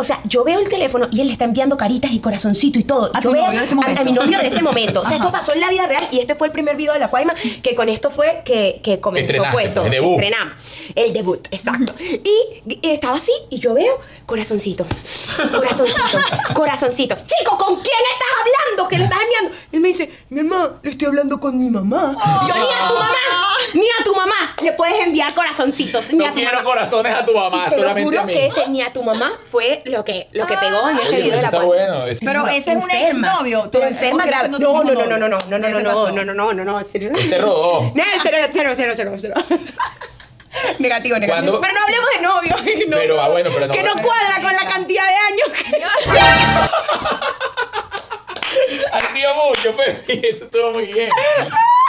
[0.00, 2.84] o sea, yo veo el teléfono y él le está enviando caritas y corazoncito y
[2.84, 3.10] todo.
[3.14, 4.00] A yo tu veo novio de ese a- momento.
[4.00, 5.00] A, mi novio de ese momento.
[5.00, 5.24] O sea, Ajá.
[5.26, 7.34] esto pasó en la vida real y este fue el primer video de la Cuaima
[7.62, 10.12] que con esto fue que, que comenzó Estrenaste, pues el debut.
[10.14, 10.54] Estrenamos.
[10.96, 11.92] El debut, exacto.
[12.00, 14.84] Y, y estaba así y yo veo corazoncito,
[15.54, 16.00] corazoncito,
[16.54, 17.16] corazoncito.
[17.26, 18.88] Chico, ¿con quién estás hablando?
[18.88, 19.58] ¿Qué le estás enviando?
[19.72, 22.16] Él me dice, mi mamá, le estoy hablando con mi mamá.
[22.48, 23.10] Yo, ni a tu mamá,
[23.74, 26.12] ni a tu mamá le puedes enviar corazoncitos.
[26.12, 26.64] Ni a No tu quiero mamá.
[26.64, 28.32] corazones a tu mamá, Y te lo solamente juro a mí.
[28.32, 31.22] que ese ni a tu mamá fue lo que, lo que pegó en ese Oye,
[31.22, 32.06] video de la bueno.
[32.06, 33.28] es- Pero ese es un Enferma.
[33.28, 33.62] exnovio.
[33.64, 34.48] tú- Pero enferma grave.
[34.48, 36.82] No, no, no, no, no, no, no, no, Ese no, no, no, no, no, no,
[36.90, 37.12] cero.
[37.18, 37.82] Ese rodó.
[37.94, 39.34] No, cero, cero, cero, cero, cero.
[40.78, 41.58] Negativo, negativo.
[41.58, 41.60] ¿Cuándo?
[41.60, 42.86] Pero no hablemos de novio.
[42.88, 45.84] no, Pero, ah, bueno, pero no- Que no cuadra con la cantidad de años que...
[48.92, 50.28] Ha sido mucho, Pepe.
[50.30, 51.08] Eso estuvo muy bien.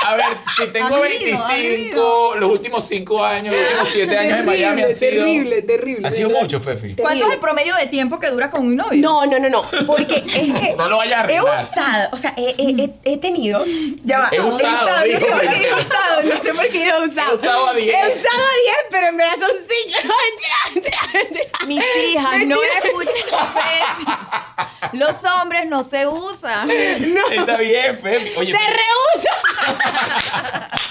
[0.03, 4.17] A ver, si tengo Ha vivido, ha 25, los últimos 5 años, los últimos 7
[4.17, 5.11] años en Miami han sido.
[5.25, 6.07] terrible, terrible.
[6.07, 6.95] Ha sido mucho, Fefi.
[6.95, 8.99] ¿Cuánto es el promedio de tiempo que dura con un novio?
[9.01, 9.61] No, no, no, no.
[9.85, 10.73] Porque es que.
[10.77, 13.63] No lo vayas a He usado, o sea, he, he- he- he tenido.
[14.03, 14.29] Ya va.
[14.31, 17.31] He usado, no sé por qué pero- he usado, no sé por qué he usado.
[17.31, 17.93] He usado a 10.
[17.95, 19.99] He usado a 10, pero en verdad son 5.
[20.11, 21.51] No, mentira, mentira, mentira.
[21.67, 22.79] Mis hijas, no Mentira.
[22.83, 24.70] escuchen a Fefi.
[24.93, 26.69] Los hombres no se usan.
[26.69, 27.99] Está bien.
[28.37, 29.29] Oye, ¡Se rehúsa!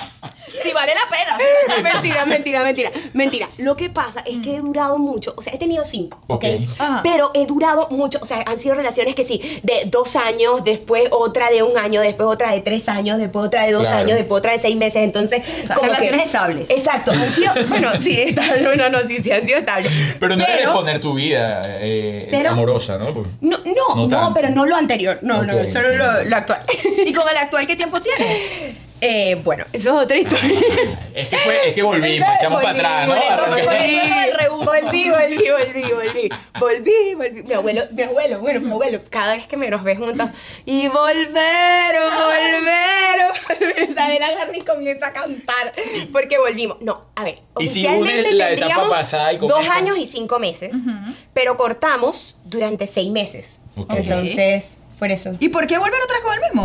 [0.62, 1.38] Si vale la pena.
[1.92, 2.90] mentira, mentira, mentira.
[3.14, 3.48] Mentira.
[3.58, 5.34] Lo que pasa es que he durado mucho.
[5.36, 6.44] O sea, he tenido cinco, ¿ok?
[6.44, 6.44] Ok.
[6.78, 7.00] Ajá.
[7.02, 8.18] Pero he durado mucho.
[8.22, 12.00] O sea, han sido relaciones que sí, de dos años, después otra de un año,
[12.00, 13.98] después otra de tres años, después otra de dos Claro.
[13.98, 15.02] años, después otra de seis meses.
[15.02, 16.70] Entonces, sea, como que- relaciones estables.
[16.70, 17.12] Exacto.
[17.12, 18.76] Han sido, bueno, sí, estables.
[18.76, 19.92] No, no, sí, sí, han sido estables.
[20.18, 23.12] Pero no debes poner tu vida eh, Pero- amorosa, ¿no?
[23.12, 25.18] Porque- No, no, No no, pero no lo anterior.
[25.22, 26.62] No, no, solo lo, lo actual.
[27.06, 28.20] ¿Y con el actual qué tiempo tienes?
[29.02, 30.60] Eh, bueno, eso es otra historia.
[31.14, 33.14] Es que, fue, es que volvimos, echamos para atrás, ¿no?
[33.14, 34.64] Por eso- Porque- por eso es lo del reuso.
[34.64, 36.28] Volví, volví, volví, volví.
[36.60, 37.42] Volví, volví.
[37.42, 40.28] Mi abuelo, mi abuelo, bueno, mi abuelo, cada vez que me nos ve juntos,
[40.66, 43.90] y volver, volver, volver.
[43.90, 45.72] Isabel agarra y comienza a cantar,
[46.12, 46.80] porque volvimos.
[46.80, 50.06] No, a ver, Y si oficialmente unes la etapa pasada y con dos años y
[50.06, 50.72] cinco meses,
[51.32, 53.62] pero cortamos durante seis meses.
[53.76, 53.92] Ok.
[53.94, 55.34] Entonces, por eso.
[55.40, 56.64] ¿Y por qué volver otra vez con el mismo?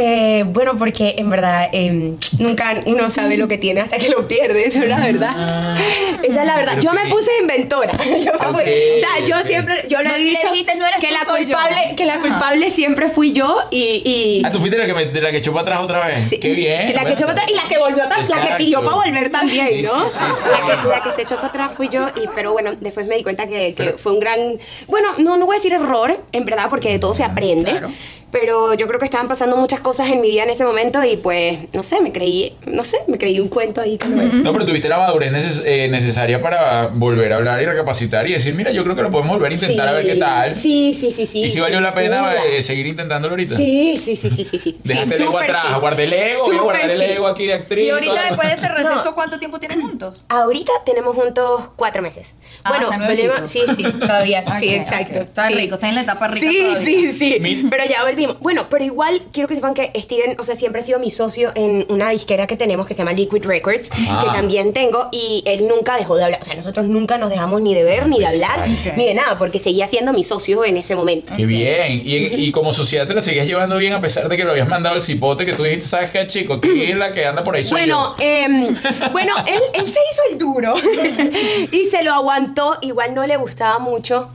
[0.00, 4.28] Eh, bueno, porque en verdad eh, nunca uno sabe lo que tiene hasta que lo
[4.28, 5.76] pierde, eso es la verdad.
[6.22, 6.78] Esa es la verdad.
[6.80, 7.92] Yo me puse inventora.
[8.24, 10.86] Yo me Ok, puse- o sea, yo siempre, yo le No he dicho dijiste, no
[10.86, 11.36] eres que tú, la yo.
[11.36, 15.06] culpable, que la culpable siempre fui yo y, y Ah, tú fuiste la que, me,
[15.06, 16.22] la que echó para atrás otra vez.
[16.22, 16.80] Sí, Qué bien.
[16.80, 17.10] La que bueno.
[17.10, 19.82] echó para atrás y la que volvió también, la que pidió para volver también, Sí,
[19.82, 20.08] ¿no?
[20.08, 20.48] sí, sí, sí.
[20.68, 23.16] La, que, la que se echó para atrás fui yo, y, pero bueno, después me
[23.16, 24.38] di cuenta que, que Pero- fue un gran.
[24.86, 27.70] Bueno, no, no voy a decir error, en verdad, porque de todo se aprende.
[27.72, 27.90] Claro.
[28.30, 31.16] Pero yo creo que estaban pasando muchas cosas en mi vida en ese momento y
[31.16, 34.32] pues, no sé, me creí, no sé, me creí un cuento ahí que no era.
[34.34, 38.32] No, pero tuviste la madurez neces- eh, necesaria para volver a hablar y recapacitar y
[38.34, 40.54] decir, mira, yo creo que lo podemos volver a intentar a ver qué tal.
[40.54, 41.40] Sí, sí, sí, sí.
[41.44, 43.56] y si sí, valió la pena eh, seguir intentándolo ahorita.
[43.56, 44.58] Sí, sí, sí, sí, sí.
[44.58, 44.78] sí.
[44.84, 45.80] Dejaste Sí, el ego atrás, sí.
[45.80, 47.04] guardé el ego, voy a guardar el sí.
[47.06, 47.86] ego aquí de actriz.
[47.86, 48.24] Y ahorita todo.
[48.24, 49.14] después de ese receso, No.
[49.14, 50.16] ¿cuánto tiempo tienen juntos?
[50.28, 52.34] Ahorita tenemos juntos cuatro meses.
[52.64, 54.42] Ah, bueno, volvemos- sí, sí, todavía.
[54.58, 55.14] sí, Ok, exacto.
[55.20, 55.22] ok.
[55.22, 55.54] Está sí.
[55.54, 56.84] rico, está en la etapa rica Sí, todavía.
[56.84, 57.66] sí, sí.
[57.70, 58.40] Pero ya volvimos.
[58.40, 61.52] Bueno, pero igual quiero que sepan que Steven, o sea, siempre ha sido mi socio
[61.54, 64.22] en una disquera que tenemos que se llama Liquid Records, Ah.
[64.24, 66.40] que también tengo, y él nunca dejó de hablar.
[66.42, 69.38] O sea, nosotros nunca nos dejamos ni de ver, ni de hablar, ni de nada,
[69.38, 71.32] porque seguía siendo mi socio en ese momento.
[71.36, 71.92] Qué bien.
[72.04, 74.68] Y, y como sociedad te la seguías llevando bien a pesar de que lo habías
[74.68, 76.60] mandado al cipote que tú dijiste, ¿sabes qué, chico?
[76.60, 78.24] Que es la que anda por ahí soy Bueno, yo.
[78.24, 78.74] em,
[79.12, 80.74] bueno, él, él se hizo el duro
[81.72, 82.78] y se lo aguantó.
[82.82, 84.30] Igual no le gustaba mucho.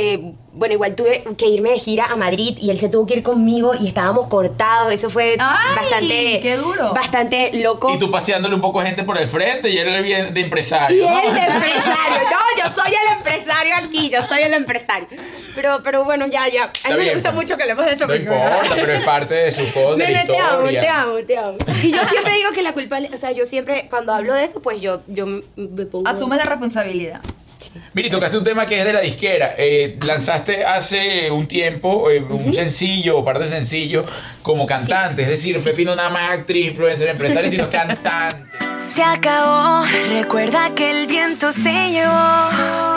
[0.00, 3.14] Eh, bueno, igual tuve que irme de gira a Madrid y él se tuvo que
[3.14, 4.92] ir conmigo y estábamos cortados.
[4.92, 6.94] Eso fue Ay, bastante, qué duro.
[6.94, 7.92] bastante loco.
[7.92, 10.40] Y tú paseándole un poco a gente por el frente y él era bien de
[10.40, 11.04] empresario.
[11.04, 11.18] Y ¿no?
[11.20, 12.28] él de empresario.
[12.30, 15.08] No, yo soy el empresario aquí, yo soy el empresario.
[15.56, 16.64] Pero, pero bueno, ya, ya.
[16.64, 17.42] A Está mí me bien, gusta pues.
[17.42, 18.06] mucho que hablemos de eso.
[18.06, 21.14] No importa, pero es parte de su cosa, de la Nene, te amo, te amo,
[21.26, 21.58] te amo.
[21.82, 24.60] Y yo siempre digo que la culpa, o sea, yo siempre, cuando hablo de eso,
[24.62, 26.08] pues yo, yo me pongo...
[26.08, 27.20] Asume la responsabilidad.
[27.92, 29.54] Miri, tocaste un tema que es de la disquera.
[29.56, 34.06] Eh, lanzaste hace un tiempo eh, un sencillo o par de sencillos
[34.42, 35.22] como cantante.
[35.22, 38.48] Es decir, Fefi no nada más actriz, influencer, empresaria, sino cantante.
[38.78, 42.87] Se acabó, recuerda que el viento se llevó.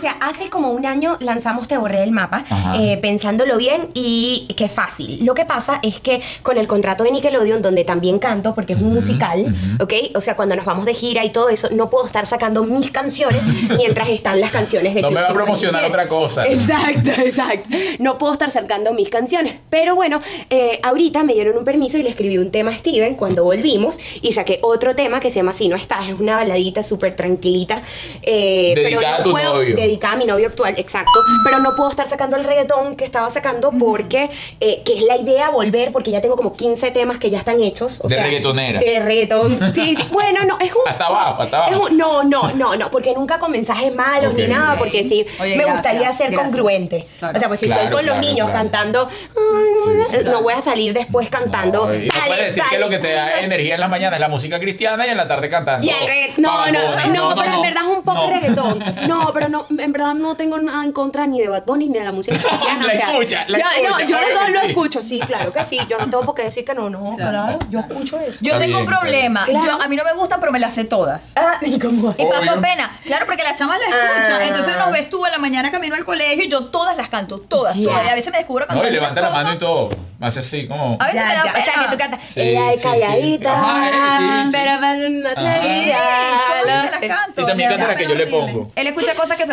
[0.00, 2.42] O sea, hace como un año lanzamos Te borré el mapa,
[2.78, 5.22] eh, pensándolo bien y que fácil.
[5.26, 8.80] Lo que pasa es que con el contrato de Nickelodeon, donde también canto, porque es
[8.80, 9.92] un musical, ¿ok?
[10.14, 12.90] O sea, cuando nos vamos de gira y todo eso, no puedo estar sacando mis
[12.90, 13.42] canciones
[13.76, 15.88] mientras están las canciones de No me va a promocionar 57.
[15.90, 16.46] otra cosa.
[16.46, 17.68] Exacto, exacto.
[17.98, 19.56] No puedo estar sacando mis canciones.
[19.68, 23.16] Pero bueno, eh, ahorita me dieron un permiso y le escribí un tema a Steven
[23.16, 26.08] cuando volvimos y saqué otro tema que se llama Si no estás.
[26.08, 27.82] Es una baladita súper tranquilita.
[28.22, 29.76] eh, pero Dedicada no a tu puedo- novio.
[29.90, 31.18] Dedicada a mi novio actual, exacto.
[31.44, 35.16] Pero no puedo estar sacando el reggaetón que estaba sacando porque, eh, que es la
[35.16, 38.00] idea volver, porque ya tengo como 15 temas que ya están hechos.
[38.04, 38.78] o De sea, reggaetonera.
[38.78, 39.58] De reggaetón.
[39.74, 40.04] Sí, sí.
[40.12, 40.82] Bueno, no, es un.
[40.86, 41.86] Hasta abajo, hasta abajo.
[41.90, 45.50] un- no, no, no, no, porque nunca con mensajes malos ni nada, porque sí, Oye,
[45.56, 46.52] me gracias, gustaría ser gracias.
[46.52, 47.06] congruente.
[47.18, 47.36] Claro.
[47.36, 48.52] O sea, pues si Claro, estoy con los niños claro.
[48.52, 50.16] cantando, Sí, sí.
[50.26, 51.86] no voy a salir después cantando.
[51.86, 52.84] No, y no "Dale, puedes decir que dale".
[52.84, 55.26] lo que te da energía en las mañanas es la música cristiana y en la
[55.26, 55.86] tarde cantando.
[55.86, 56.42] Y el reggaetón.
[56.42, 57.16] No, no, Bunny.
[57.16, 58.30] no, pero en verdad es un poco No.
[58.30, 58.78] reggaetón.
[59.08, 61.98] No, pero no, en verdad no tengo nada en contra ni de Bad Bunny ni
[61.98, 62.86] de la música cristiana.
[62.86, 64.66] La o sea, escucha, la yo, no, escucha, yo dos que lo sí.
[64.68, 65.78] escucho, sí, claro que sí.
[65.88, 68.38] Yo no tengo por qué decir que no, no, claro, yo escucho eso.
[68.42, 69.46] Yo Está tengo bien, un problema.
[69.46, 71.32] Yo, a mí no me gustan, pero me las sé todas.
[71.36, 72.62] Ah, y como Y pasó Obvio.
[72.62, 72.90] pena.
[73.04, 74.40] Claro, porque las chamas la escuchan.
[74.42, 74.46] Ah.
[74.46, 77.38] Entonces nos ves tú en la mañana camino al colegio y yo todas las canto.
[77.40, 77.84] Todas, Ya.
[77.88, 78.06] todas.
[78.06, 79.90] Y a veces me descubro No, cantando y levanta la mano y todo.
[80.20, 80.96] Hace así, como.
[81.00, 82.88] A veces Ya, me da ya, o sea, que tú cantas, Sí, ella es sí,
[82.88, 83.00] sí.
[83.00, 84.52] calladita, eh, sí, sí.
[84.52, 84.80] pero lo
[86.66, 87.42] las canto.
[87.42, 88.70] Y también canta la que yo le pongo.
[88.74, 89.52] Él escucha cosas que así.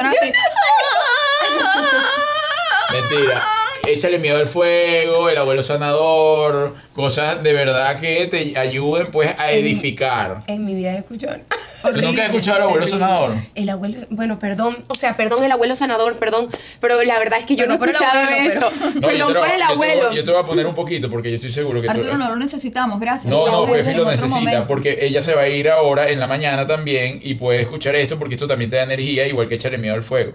[2.92, 3.42] Mentira.
[3.88, 9.52] Échale miedo al fuego, el abuelo sanador, cosas de verdad que te ayuden pues a
[9.52, 10.44] edificar.
[10.48, 11.38] En mi vida he escuchado.
[11.94, 13.32] ¿Tú nunca has escuchado al abuelo sanador?
[13.56, 16.50] El abuelo, bueno, perdón, o sea, perdón el abuelo sanador, perdón,
[16.82, 18.70] pero la verdad es que yo Pero no he escuchado abuelo, eso.
[18.78, 20.14] pero- No, yo perdón por el yo te lo- abuelo.
[20.14, 22.30] Yo te voy a poner un poquito porque yo estoy seguro que tú- Arturo, no
[22.30, 23.32] lo necesitamos, gracias.
[23.32, 24.66] No, no, Fefi lo necesita momento.
[24.68, 28.20] porque ella se va a ir ahora en la mañana también y puede escuchar esto
[28.20, 30.34] porque esto también te da energía, igual que echarle miedo al fuego.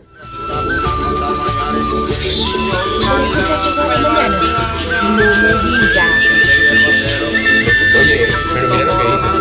[5.02, 6.11] No me digas.
[8.00, 9.38] Oye, pero mira lo que dice yo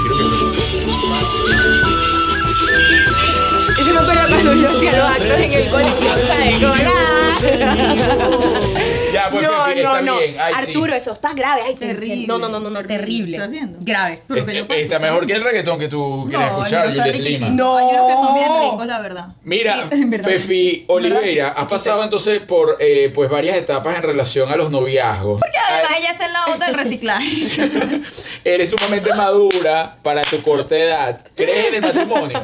[0.00, 0.24] quiero que...
[3.80, 7.38] Eso no fue cuando yo hacía los actos en el colegio, ¡ah!
[9.12, 10.18] Ya, pues no, Fefi, no, está no.
[10.18, 10.36] bien.
[10.38, 10.68] Ay, sí.
[10.68, 11.62] Arturo, eso está grave.
[11.64, 12.26] Ay, te- Terrible.
[12.26, 13.36] No, no, no, no, no, terrible.
[13.36, 13.78] ¿Estás viendo?
[13.80, 14.22] Grave.
[14.28, 17.00] Pero que yo está mejor que el reggaetón que tú quieres No, escuchar, el mío
[17.02, 17.46] está Juliet riquísimo.
[17.46, 17.56] Lima.
[17.62, 17.76] No.
[17.76, 19.26] Hay unos que son bien ricos, la verdad.
[19.42, 20.28] Mira, En verdad.
[20.30, 25.40] Fefi Oliveira, has pasado entonces por eh, pues varias etapas en relación a los noviazgos.
[25.40, 27.30] Porque además ella está en la onda del reciclaje.
[28.44, 31.20] Eres sumamente madura para tu corta edad.
[31.34, 32.40] ¿Crees en el matrimonio?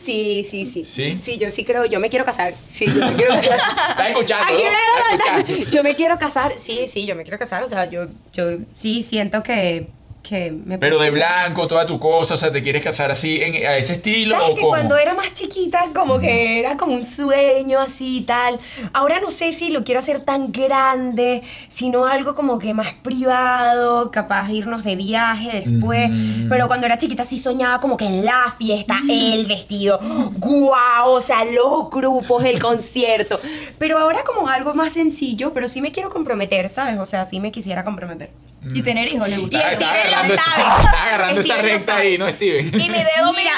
[0.00, 0.84] Sí, sí, sí.
[0.84, 1.18] ¿Sí?
[1.22, 2.52] Sí, yo sí creo, yo me quiero casar.
[2.70, 3.58] Sí, yo me quiero casar.
[3.90, 4.44] ¿Estás escuchando?
[4.54, 4.70] Aquí no?
[4.70, 5.70] me ¿Estás lo escuchando?
[5.70, 6.54] Yo me quiero casar.
[6.58, 7.64] Sí, sí, yo me quiero casar.
[7.64, 9.88] O sea, yo, yo sí siento que,
[10.28, 13.66] que me Pero de blanco, toda tu cosa, o sea, ¿te quieres casar así en,
[13.66, 14.72] a ese estilo ¿Sabes o que cómo?
[14.74, 18.60] cuando era más chiquita como que era como un sueño así y tal?
[18.92, 24.10] Ahora no sé si lo quiero hacer tan grande, sino algo como que más privado,
[24.10, 26.10] capaz irnos de viaje después.
[26.10, 26.48] Mm.
[26.50, 29.98] Pero cuando era chiquita sí soñaba como que en la fiesta, el vestido,
[30.36, 33.40] guau, o sea, los grupos, el concierto.
[33.78, 36.98] Pero ahora como algo más sencillo, pero sí me quiero comprometer, ¿sabes?
[36.98, 38.30] O sea, sí me quisiera comprometer.
[38.74, 39.58] Y tener hijos le gusta.
[39.58, 40.82] Está, Y está Steven lo agarrando, esa, sabe.
[40.84, 42.66] está agarrando esa recta ahí, ¿no, Steven?
[42.68, 43.52] Y mi dedo Mira,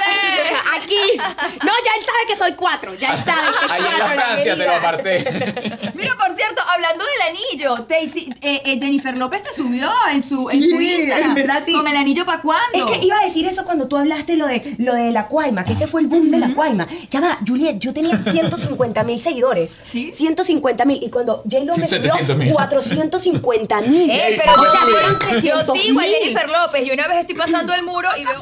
[0.77, 0.97] aquí.
[1.17, 2.95] No, ya él sabe que soy cuatro.
[2.95, 5.19] Ya él sabe que Ahí en la Francia te lo aparté.
[5.95, 10.23] Mira, por cierto, hablando del anillo, te hici- eh, eh, Jennifer López te subió en
[10.23, 11.29] su, en Sí, su Instagram.
[11.31, 11.73] en verdad sí.
[11.73, 12.79] Con el anillo para cuándo.
[12.79, 15.65] Es que iba a decir eso cuando tú hablaste lo de lo de la Cuaima,
[15.65, 16.87] que ese fue el boom de la Cuaima.
[17.11, 19.79] Ya va, Juliet, yo tenía 150 mil seguidores.
[19.85, 20.13] Sí.
[20.15, 21.03] 150 mil.
[21.03, 22.53] Y cuando J-Lo me subió 700.000.
[22.53, 24.11] 450 mil.
[24.11, 24.65] Eh, pero o
[25.01, 26.13] yo, sí- yo 300 sigo a mil.
[26.15, 26.85] Jennifer López.
[26.87, 28.41] Yo una vez estoy pasando el muro y veo...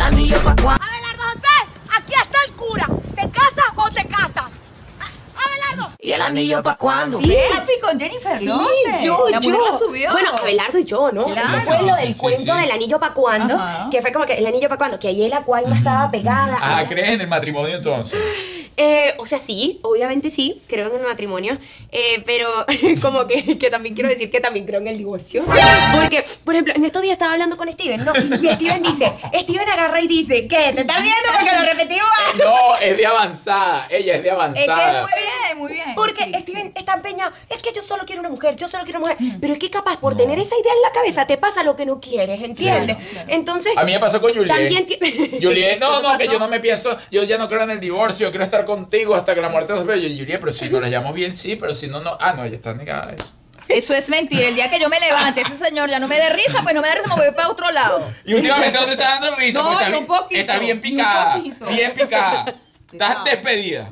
[0.00, 2.86] Abelardo José, aquí está el cura.
[3.14, 4.44] ¿Te casas o te casas?
[5.36, 5.92] Abelardo.
[5.98, 7.18] ¿Y el anillo pa' cuándo?
[7.18, 7.36] Sí,
[7.82, 9.02] con Jennifer Sí, López.
[9.02, 9.66] yo, la mujer yo.
[9.72, 10.10] lo subió.
[10.12, 11.24] Bueno, Abelardo y yo, ¿no?
[11.26, 11.56] Claro.
[11.58, 12.60] Eso fue lo del Sí, sí, cuento sí.
[12.60, 13.88] del anillo pa' cuando, Ajá.
[13.90, 16.58] que fue como que el anillo pa' cuando, que allí la Cuaima estaba pegada.
[16.60, 18.18] Ah, ¿crees en el matrimonio entonces?
[18.76, 21.58] Eh, o sea, sí, obviamente sí, creo en el matrimonio,
[21.92, 22.48] eh, pero
[23.02, 25.44] como que, que también quiero decir que también creo en el divorcio.
[26.00, 28.12] Porque, por ejemplo, en estos días estaba hablando con Steven, ¿no?
[28.16, 30.72] Y Steven dice, Steven agarra y dice, ¿qué?
[30.74, 32.08] ¿Te estás viendo porque lo repetimos?
[32.38, 33.86] No, es de avanzada.
[33.90, 35.02] Ella es de Es que es avanzada.
[35.02, 35.94] muy bien, muy bien.
[35.94, 39.00] Porque Sí, Steven está empeñado, es que yo solo quiero una mujer, yo solo quiero
[39.00, 39.38] una mujer.
[39.40, 41.86] Pero es que capaz por tener esa idea en la cabeza te pasa lo que
[41.86, 42.96] no quieres, ¿entiendes?
[43.28, 43.76] Entonces...
[43.76, 44.86] A mí me pasó con Juliet.
[45.42, 47.80] Juliet, no, ¿Qué no, que yo no me pienso, yo ya no creo en el
[47.80, 49.96] divorcio, quiero estar contigo hasta que la muerte nos vea.
[49.96, 52.16] Y yo, Juliet, pero si nos la llamo bien, sí, pero si no, no.
[52.20, 53.32] Ah, no, ella está negada a eso.
[53.68, 54.48] Eso es mentira.
[54.48, 56.80] El día que yo me levante, ese señor ya no me dé risa, pues no
[56.82, 58.10] me da risa, me voy para otro lado.
[58.24, 60.58] Y últimamente no te está dando risa, No, porque ni está, un bien- poquito, está
[60.58, 61.40] bien picada.
[61.68, 62.54] Bien picada.
[62.92, 63.24] Estás No.
[63.24, 63.90] despedida.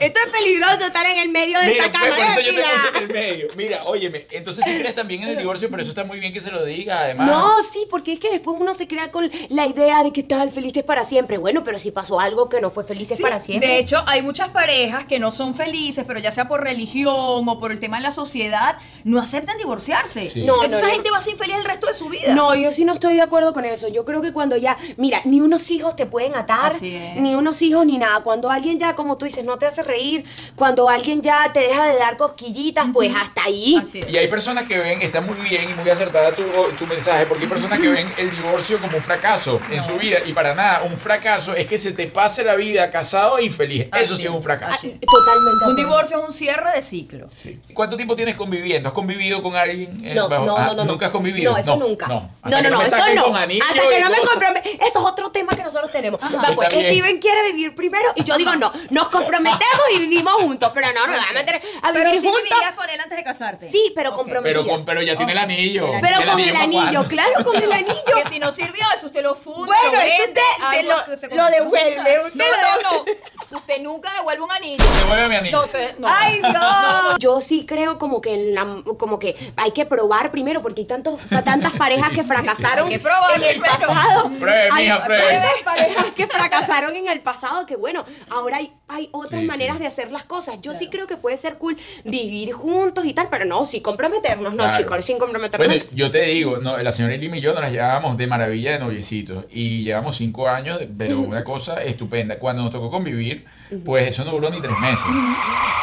[0.00, 2.16] Esto es peligroso estar en el medio de Mira, esta pues, cama.
[2.34, 3.46] por eso yo te puse en el medio.
[3.56, 6.40] Mira, óyeme, entonces si crees también en el divorcio, pero eso está muy bien que
[6.40, 7.28] se lo diga, además.
[7.30, 10.50] No, sí, porque es que después uno se crea con la idea de que tal
[10.50, 11.36] felices para siempre.
[11.38, 13.68] Bueno, pero si pasó algo que no fue felices Sí, para siempre.
[13.68, 17.14] De hecho, hay muchas parejas que no son felices, pero ya sea por religión
[17.48, 20.28] o por el tema de la sociedad, no aceptan divorciarse.
[20.28, 20.42] Sí.
[20.44, 22.34] No, Entonces no, esa yo- gente va a ser infeliz el resto de su vida.
[22.34, 23.88] No, yo sí no estoy de acuerdo con eso.
[23.88, 27.01] Yo creo que cuando ya, mira, ni unos hijos te pueden atar, Así es.
[27.16, 28.20] Ni unos hijos ni nada.
[28.20, 30.24] Cuando alguien ya, como tú dices, no te hace reír,
[30.56, 33.82] cuando alguien ya te deja de dar cosquillitas, pues hasta ahí.
[34.08, 36.42] Y hay personas que ven, está muy bien y muy acertada tu,
[36.78, 40.18] tu mensaje, porque hay personas que ven el divorcio como un fracaso en su vida.
[40.26, 43.86] Y para nada, un fracaso es que se te pase la vida casado e infeliz.
[43.98, 44.86] Eso sí es un fracaso.
[44.88, 45.64] Totalmente.
[45.68, 47.28] Un divorcio es un cierre de ciclo.
[47.34, 47.60] Sí.
[47.74, 48.88] ¿Cuánto tiempo tienes conviviendo?
[48.88, 50.00] ¿Has convivido con alguien?
[50.04, 50.92] eh, No, bajo- no, ah, no, no, no.
[50.92, 51.52] ¿Nunca has convivido?
[51.52, 52.06] No, eso nunca.
[52.08, 52.80] No, No, no, no, no.
[52.80, 54.28] Hasta que no me cosas.
[54.30, 54.68] comprometa.
[54.68, 56.20] Eso es otro tema que nosotros tenemos.
[56.22, 56.91] Está bien.
[56.92, 58.72] Steven quiere vivir primero y yo digo no.
[58.90, 60.70] Nos comprometemos y vivimos juntos.
[60.74, 62.42] Pero no, no me va a meter a Pero vivir sí juntos.
[62.44, 63.70] vivirías con él antes de casarte.
[63.70, 64.16] Sí, pero Ok.
[64.16, 64.60] comprometida.
[64.62, 65.88] Pero, con, pero ya tiene el anillo.
[66.00, 68.02] Pero ¿El con el para anillo, claro, con el anillo.
[68.22, 69.66] Que si no sirvió, eso usted lo funde.
[69.66, 73.58] Bueno, lo eso usted se lo- se lo devuelve, usted No, lo no, no.
[73.58, 74.84] Usted nunca devuelve un anillo.
[75.02, 75.56] Devuelve mi anillo.
[75.64, 76.08] Entonces, no.
[76.08, 77.18] Ay, no.
[77.18, 80.86] Yo sí creo como que en la- como que hay que probar primero porque hay
[80.86, 84.30] tantos tantas parejas que fracasaron Hay que probar en el pasado.
[84.38, 85.22] Pruebe, mija, pruebe.
[85.32, 89.76] tantas parejas que fracasaron en el pasado que bueno, ahora hay, hay otras Sí, maneras
[89.76, 89.82] sí.
[89.82, 90.60] de hacer las cosas.
[90.62, 94.52] Yo sí creo que puede ser cool vivir juntos y tal, pero no, sí comprometernos,
[94.54, 94.78] no, Claro.
[94.78, 95.66] chicos, sin comprometernos.
[95.68, 98.72] Bueno, yo te digo, no, la señora Elim y yo nos las llevábamos de maravilla
[98.72, 102.38] de noviecitos y llevamos cinco años, pero una cosa estupenda.
[102.38, 103.44] Cuando nos tocó convivir,
[103.84, 105.04] pues eso no duró ni tres meses.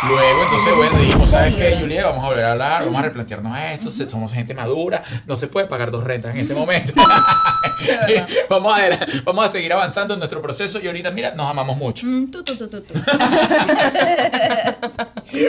[0.08, 2.06] Luego, entonces, bueno, dijimos, ¿sabes qué, Julia?
[2.08, 5.68] Vamos a volver a hablar, vamos a replantearnos esto, somos gente madura, no se puede
[5.68, 6.94] pagar dos rentas en este momento.
[8.50, 12.06] vamos, a, vamos a seguir avanzando en nuestro proceso y ahorita, mira, nos amamos mucho.
[12.06, 12.94] Mm, tú, tú, tú, tú, tú.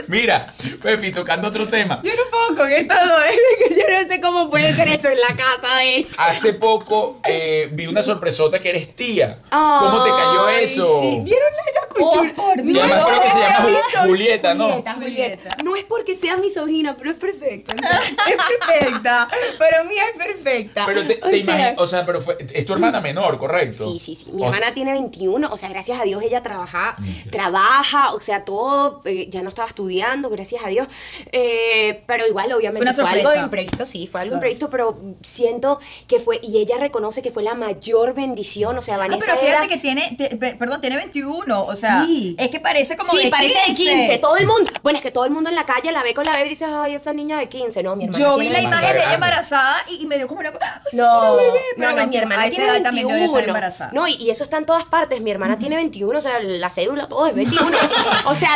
[0.09, 2.01] Mira, Pepi, tocando otro tema.
[2.03, 5.09] yo no puedo con esto, no, es que yo no sé cómo puede ser eso
[5.09, 9.39] en la casa de Hace poco eh, vi una sorpresota que eres tía.
[9.51, 11.01] ¿Cómo te cayó Ay, eso?
[11.01, 11.21] sí.
[11.25, 12.33] ¿Vieron esa cultura?
[12.37, 14.65] Oh, por Y además creo que se llama Mi Ju- sobrina- Julieta, ¿no?
[14.69, 15.57] Julieta, Julieta.
[15.65, 17.75] No es porque sea mi sobrina, pero es perfecta.
[17.75, 19.29] Es perfecta.
[19.59, 20.87] Para mí es perfecta.
[20.87, 23.91] Pero te, te imaginas, o sea, pero fue, es tu hermana menor, ¿correcto?
[23.93, 24.31] Sí, sí, sí.
[24.33, 26.97] Mi O- hermana tiene 21, o sea, gracias a Dios ella trabaja,
[27.31, 30.89] trabaja, o sea, todo, eh, ya no estaba estudiando, gracias a Dios.
[31.33, 34.37] Eh, pero igual, obviamente, Fue una fue algo imprevisto, sí, fue algo Claro.
[34.39, 38.95] imprevisto, pero siento que fue, y ella reconoce que fue la mayor bendición, o sea,
[38.97, 42.35] Ah, Vanessa pero fíjate era- que tiene, te- perdón, tiene 21, o sea, Sí.
[42.39, 43.83] es que parece como sí, de parece 15.
[43.83, 44.71] de 15, todo el mundo.
[44.83, 46.51] Bueno, es que todo el mundo en la calle la ve con la bebé y
[46.51, 47.83] dice, ay, esa niña de 15.
[47.83, 50.41] No, mi hermana Yo vi la imagen de ella embarazada y, y me dio como
[50.41, 50.51] una...
[50.51, 51.61] ¡Ay, es No, una bebé!
[51.77, 53.39] no, no, mi hermana tiene edad también yo 21.
[53.39, 53.91] estar embarazada.
[53.93, 55.21] No, y, y eso está en todas partes.
[55.21, 57.71] Mi hermana tiene 21, o sea, la cédula, todo es 21.
[58.27, 58.51] O sea.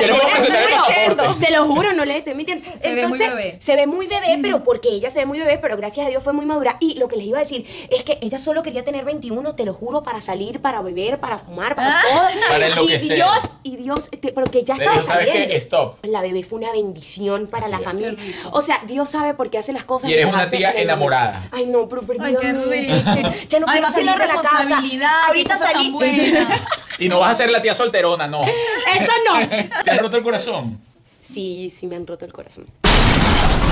[1.41, 2.65] Se lo juro, no le estoy mintiendo.
[2.81, 3.59] Se ve muy Entonces, bebé.
[3.61, 6.23] Se ve muy bebé, pero porque ella se ve muy bebé, pero gracias a Dios
[6.23, 6.77] fue muy madura.
[6.81, 9.65] Y lo que les iba a decir es que ella solo quería tener 21, te
[9.65, 12.29] lo juro, para salir, para beber, para fumar, para todo.
[12.49, 13.14] Para enloquecer.
[13.15, 15.33] Y Dios, y Dios, este, porque ya estaba ¿sabes qué?
[15.33, 15.55] saliendo.
[15.55, 16.05] Stop.
[16.05, 18.17] La bebé fue una bendición para Así la familia.
[18.53, 20.11] O sea, Dios sabe por qué hace las cosas.
[20.11, 21.49] Y eres una tía enamorada.
[21.53, 22.27] Ay, no, pero perdida.
[22.27, 22.95] Ay, qué no, rico.
[22.97, 23.23] sí.
[23.49, 24.83] Ya no quiero Además, salir de la casa.
[25.29, 25.91] Ahorita salí.
[25.91, 26.67] buena.
[26.99, 28.45] Y no vas a ser la tía solterona, no.
[28.45, 29.49] Eso no.
[29.83, 30.81] ¿Te has roto el corazón?
[31.21, 32.67] Sí, sí me han roto el corazón.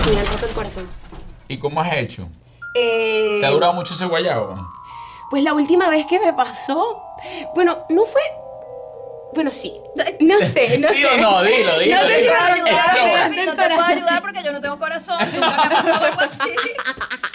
[0.05, 0.89] Sí me han roto el corazón.
[1.47, 2.29] ¿Y cómo has hecho?
[2.75, 4.69] Eh, ¿Te ha durado mucho ese guayabo?
[5.31, 7.01] Pues la última vez que me pasó,
[7.55, 8.21] bueno, no fue.
[9.35, 9.73] Bueno, sí.
[10.21, 11.07] No sé, no ¿Sí sé.
[11.07, 11.43] o no?
[11.43, 15.19] Dilo, dilo, No si puedo ayudar, no te puedo ayudar porque yo no tengo corazón.
[15.33, 16.53] Nunca me ha pasado algo así.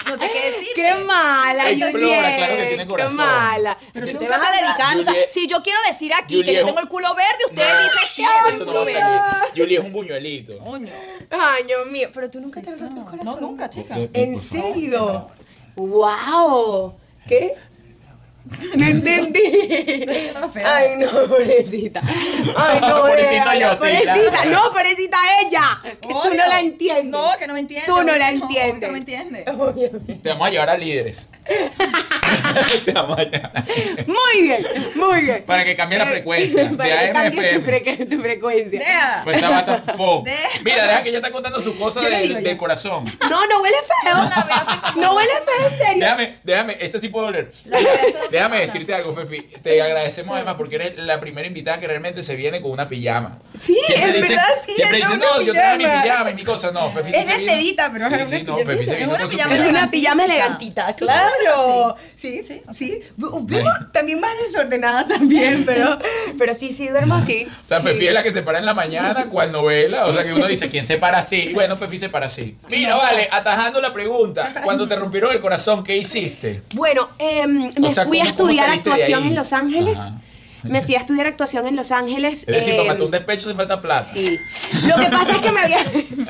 [0.07, 0.67] No sé qué decir.
[0.75, 3.17] Qué mala, Explora, Juliet, claro que tiene corazón.
[3.17, 3.77] Qué mala.
[3.93, 4.99] Pero Tú te vas te a dedicaste.
[4.99, 7.63] O sea, Juliet- si yo quiero decir aquí que yo tengo el culo verde, usted
[7.83, 8.99] dice que Eso el no va culo a verde.
[9.01, 9.51] salir.
[9.63, 10.57] Julie es un buñuelito.
[10.59, 10.93] Coño.
[11.31, 13.25] Ay, Dios mío, pero tú nunca te has roto el corazón.
[13.25, 13.95] No, nunca, chica.
[14.13, 15.29] ¿En serio?
[15.75, 16.95] ¡Wow!
[17.27, 17.55] ¿Qué?
[18.75, 19.39] No entendí.
[20.65, 22.01] Ay, no, pobrecita.
[22.55, 24.49] Ay, no, Pobrecita yo, sí, Pobrecita, claro.
[24.51, 25.81] no, pobrecita ella.
[25.83, 27.05] Que tú no la entiendes.
[27.05, 27.87] No, que no me entiendes.
[27.87, 28.79] Tú no la entiendes.
[28.79, 29.45] que no me entiendes.
[30.21, 31.29] Te vamos a llevar a líderes.
[34.07, 35.43] Muy bien, muy bien.
[35.45, 37.37] Para que cambie la frecuencia Para de AM tu,
[37.69, 38.79] frecu- tu frecuencia.
[38.79, 39.21] Deja.
[39.23, 39.41] Pues.
[39.41, 43.03] De- Mira, deja que ella está contando sus cosas Yo le del, corazón.
[43.29, 44.15] No, no huele feo.
[44.15, 46.03] La veo así como- No huele feo, en serio.
[46.03, 47.51] Déjame, déjame, esto sí puedo oler.
[48.31, 49.41] Déjame decirte algo, Fefi.
[49.61, 53.39] Te agradecemos además porque eres la primera invitada que realmente se viene con una pijama.
[53.59, 56.31] Sí, en verdad sí, Siempre dicen, no, yo traigo mi pijama".
[56.31, 56.71] y mi cosa.
[56.71, 59.07] No, Fefi sí Es de sedita, pero sí, es sí, una no, Fefi se Es
[59.07, 61.29] con su pijama una pijama elegantita, claro.
[62.15, 63.01] Sí, Sí, sí.
[63.15, 65.97] Duermo también más desordenada también, pero,
[66.37, 67.47] pero sí, sí, duermo así.
[67.63, 67.87] O sea, Sí.
[67.87, 70.05] Fefi es la que se para en la mañana, cual novela.
[70.07, 71.51] O sea, que uno dice, ¿quién se para así?
[71.53, 72.57] Bueno, Fefi se para así.
[72.69, 74.53] Mira, vale, atajando la pregunta.
[74.63, 76.61] Cuando te rompieron el corazón, ¿qué hiciste?
[76.73, 79.97] Bueno, em, me O sea, fui a ¿cómo- cómo estudiar actuación en Los Ángeles.
[79.97, 80.21] Ajá.
[80.63, 82.41] Me fui a estudiar actuación en Los Ángeles.
[82.41, 84.09] Es decir, em, para matar un despecho se falta plata.
[84.11, 84.37] Sí.
[84.87, 85.77] Lo que pasa es que me había.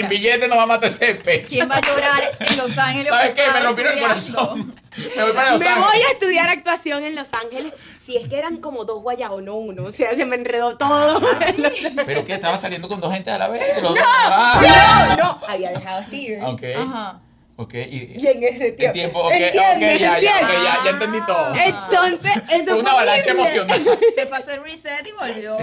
[0.00, 1.48] Sin billete no va a matar ese despecho.
[1.48, 3.08] ¿Quién va a llorar en Los Ángeles?
[3.08, 3.42] ¿Sabes qué?
[3.52, 4.80] Me rompieron el corazón.
[5.16, 5.88] Me voy para Los me Ángeles.
[5.90, 7.72] voy a estudiar actuación en Los Ángeles.
[8.04, 9.84] Si es que eran como dos guayabos, no uno.
[9.84, 11.20] O sea, se me enredó todo.
[12.06, 12.34] ¿Pero qué?
[12.34, 13.62] ¿Estaba saliendo con dos gente a la vez?
[14.04, 15.16] Ah.
[15.18, 15.40] no, no.
[15.46, 16.44] Había dejado a Steven.
[16.44, 16.62] Ok.
[16.76, 17.20] Ajá.
[17.58, 17.72] Ok.
[17.74, 18.84] Y, Y en ese tiempo.
[18.86, 20.00] el tiempo, ok, ok, ¿Entiendes?
[20.00, 20.62] ya, ya, ok, ¿Entiendes?
[20.62, 21.54] ya, ya entendí todo.
[21.54, 23.50] Entonces, eso Fue una avalancha horrible.
[23.62, 23.98] emocional.
[24.14, 25.58] Se fue a hacer reset y volvió.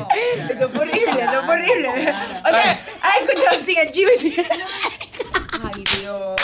[0.50, 1.90] Eso fue horrible, eso fue horrible.
[1.90, 4.48] O sea, ¿has escuchado Sigan Chivo y Sigan-
[5.72, 6.42] Ay, Dios.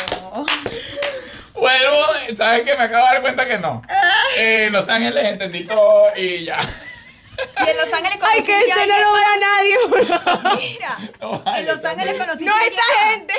[1.55, 1.97] Vuelvo,
[2.37, 2.75] ¿sabes qué?
[2.77, 3.81] Me acabo de dar cuenta que no.
[4.37, 6.59] Eh, en Los Ángeles entendí todo y ya.
[7.65, 9.75] Y en Los Ángeles Ay, que esto no lo vea nadie.
[10.23, 10.57] favor.
[10.61, 13.33] Mira, No vale, en Los Ángeles conociste No esta gente.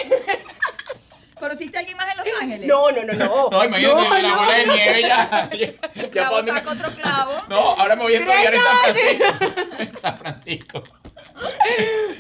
[1.41, 2.67] ¿Conociste a alguien más en Los Ángeles?
[2.69, 3.49] No, no, no, no.
[3.51, 4.37] No, imagínate, No, la no.
[4.37, 5.51] bola de nieve ya.
[6.13, 7.33] ya, saca otro clavo.
[7.49, 9.75] No, ahora me voy a estudiar en San Francisco.
[9.79, 10.85] En San Francisco.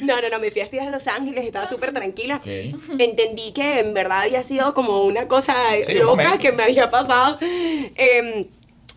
[0.00, 2.40] No, no, no, me fui a estudiar a Los Ángeles, estaba súper tranquila.
[2.44, 5.54] Entendí que en verdad había sido como una cosa
[5.86, 7.36] Sí, loca que me había pasado.
[7.40, 8.46] Em,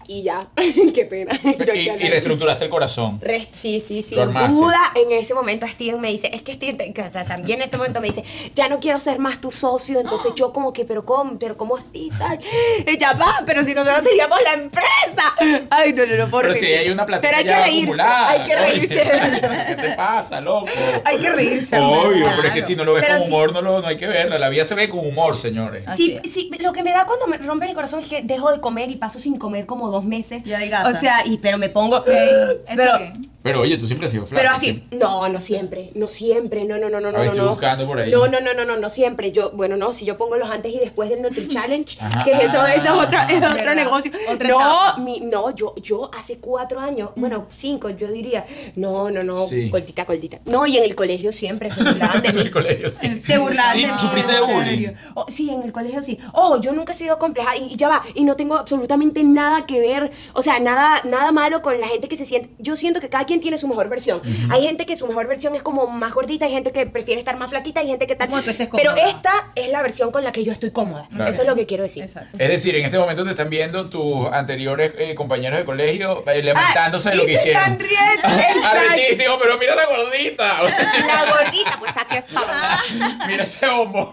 [0.07, 0.47] y ya,
[0.93, 1.39] qué pena.
[1.43, 3.19] Yo Y, reestructuraste el corazón.
[3.21, 4.15] Re- sí, sí, sí.
[4.15, 6.93] Sin duda, en ese momento Steven me dice, es que Steven
[7.27, 8.23] también en este momento me dice,
[8.55, 9.99] ya no quiero ser más tu socio.
[9.99, 11.37] Entonces yo como que, pero ¿cómo?
[11.39, 12.11] ¿Pero cómo así?
[12.17, 12.39] Tal?
[12.85, 15.67] Y ya va, pero si nosotros teníamos la empresa.
[15.69, 18.29] Ay, no, no, no, por Pero si hay una Pero platita hay que reírse, acumulada.
[18.29, 19.03] hay que Oye, reírse.
[19.67, 20.67] ¿Qué te pasa, loco?
[21.05, 21.79] Hay que reírse.
[21.79, 23.97] Obvio, pero es que si no lo ves Pero con humor, no, lo, no hay
[23.97, 24.37] que verlo.
[24.37, 25.85] La vida se ve con humor, señores.
[25.95, 28.59] Sí, sí, lo que me da cuando me rompe el corazón es que dejo de
[28.59, 30.43] comer y paso sin comer como dos meses.
[30.45, 30.89] Adelgaza.
[30.89, 31.97] O sea, y pero me pongo.
[31.97, 33.32] Ok, está pero, bien.
[33.43, 34.41] Pero oye, tú siempre has sido flaca.
[34.41, 34.97] pero así, siempre.
[34.99, 37.17] no, no siempre, no siempre, no, no, no, no, no.
[37.17, 37.51] A ver, no, estoy no.
[37.51, 38.09] buscando por ahí.
[38.09, 39.31] No, no, no, no, no, no siempre.
[39.33, 42.23] Yo, bueno, no, si yo pongo los antes y después del Nutri Challenge, Ajá.
[42.23, 43.75] que eso, eso es otro, es otro Verdad.
[43.75, 44.11] negocio.
[44.31, 49.23] Otra no, mi, no, yo, yo hace cuatro años, bueno, cinco, yo diría, no, no,
[49.23, 49.69] no, Sí.
[49.69, 50.39] cortita, cortita.
[50.45, 52.41] No, y en el colegio siempre se burlaban de En mí.
[52.43, 53.19] el colegio, sí.
[53.25, 53.97] Se burlaban Sí, de mí.
[53.99, 54.87] ¿sufriste de en bullying?
[55.15, 56.17] Oh, sí, en el colegio sí.
[56.33, 59.65] Oh, yo nunca he sido compleja y, y ya va, y no tengo absolutamente nada
[59.65, 62.49] que ver, o sea, nada, nada malo con la gente que se siente.
[62.59, 64.21] Yo siento que cada quien tiene su mejor versión.
[64.49, 67.37] Hay gente que su mejor versión es como más gordita, hay gente que prefiere estar
[67.37, 68.29] más flaquita, hay gente que tal.
[68.75, 71.07] Pero esta es la versión con la que yo estoy cómoda.
[71.09, 71.29] Claro.
[71.31, 72.03] Eso es lo que quiero decir.
[72.03, 72.37] Exacto.
[72.37, 76.41] Es decir, en este momento te están viendo tus anteriores eh, compañeros de colegio eh,
[76.43, 77.61] lamentándose de lo y que hicieron.
[77.61, 80.63] están riendo, Arrechísimo, pero mira la gordita.
[80.63, 82.83] La gordita, pues aquí está.
[83.27, 84.11] mira ese hombro.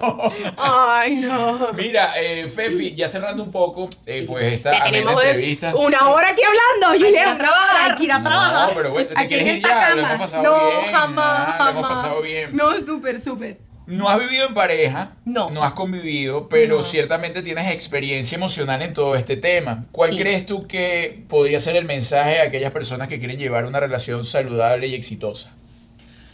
[0.57, 1.69] Ay, no.
[1.75, 5.75] Mira, eh, Fefi, ya cerrando un poco, eh, pues esta amena tenemos entrevista.
[5.77, 7.39] una hora aquí hablando, Julián.
[7.39, 7.91] trabajar.
[7.91, 8.73] Hay que ir a No, trabajar.
[8.75, 9.95] pero bueno, ¿te Aquí quieres en ir esta ya?
[9.95, 10.15] Lo cama.
[10.15, 11.89] hemos no, bien, jamás, lo hemos jamás.
[11.99, 12.57] pasado bien.
[12.57, 13.59] No, súper, súper.
[13.87, 15.51] No has vivido en pareja, No.
[15.65, 16.83] has convivido, pero No.
[16.85, 19.85] ciertamente tienes experiencia emocional en todo este tema.
[19.91, 20.19] ¿Cuál Sí.
[20.19, 24.25] crees tú que podría ser el mensaje a aquellas personas que quieren llevar una relación
[24.25, 25.53] saludable y exitosa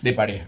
[0.02, 0.46] de pareja?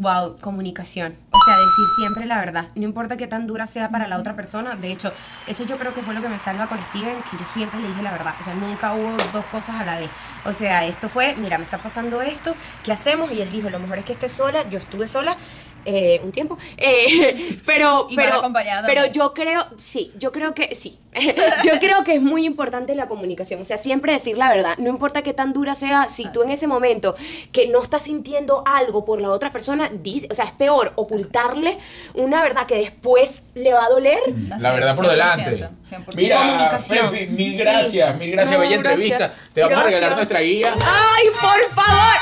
[0.00, 1.16] Wow, comunicación.
[1.32, 2.68] O sea, decir siempre la verdad.
[2.76, 4.76] No importa qué tan dura sea para la otra persona.
[4.76, 5.12] De hecho,
[5.48, 7.88] eso yo creo que fue lo que me salva con Steven, que yo siempre le
[7.88, 8.34] dije la verdad.
[8.40, 10.08] O sea, nunca hubo dos cosas a la vez.
[10.44, 13.32] O sea, esto fue, mira, me está pasando esto, ¿qué hacemos?
[13.32, 14.68] Y él dijo, lo mejor es que estés sola.
[14.70, 15.36] Yo estuve sola
[15.84, 16.58] eh, un tiempo.
[16.76, 18.42] Eh, pero, Y pero,
[18.86, 20.98] pero yo creo, sí, yo creo que sí.
[21.64, 23.60] yo creo que es muy importante la comunicación.
[23.62, 24.76] O sea, siempre decir la verdad.
[24.78, 27.16] No importa qué tan dura sea, si tú en ese momento
[27.50, 31.78] que no estás sintiendo algo por la otra persona, dice, o sea, es peor ocultarle
[32.14, 34.18] una verdad que después le va a doler.
[34.60, 35.68] La verdad por 100%, delante.
[35.90, 36.14] 100%.
[36.14, 36.78] Mira.
[36.78, 37.58] Fefi, mil Sí.
[37.58, 39.00] gracias, mil gracias, No, bella gracias.
[39.10, 39.34] entrevista.
[39.54, 40.74] Te vamos a regalar nuestra guía.
[40.74, 42.14] Ay, por favor,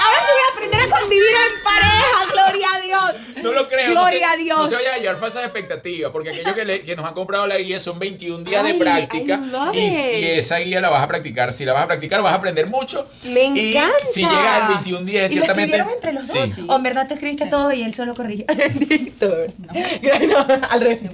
[0.67, 3.43] aprender a convivir en pareja, gloria a Dios.
[3.43, 3.91] No lo creo.
[3.93, 4.59] Gloria no se, a Dios.
[4.59, 7.47] No se vayan a llevar falsas expectativas, porque aquellos que, le- que nos han comprado
[7.47, 9.41] la guía son 21 días de práctica.
[9.73, 11.53] Y, esa guía la vas a practicar.
[11.53, 13.07] Si la vas a practicar, vas a aprender mucho.
[13.25, 13.95] Me Y encanta.
[14.13, 15.77] si llegas al 21 días, ¿Y lo ciertamente.
[15.77, 16.39] escribieron entre los Sí.
[16.63, 16.69] dos?
[16.71, 18.47] ¿O en verdad tú escribiste todo y él solo corrigió?
[20.27, 21.11] No, al revés.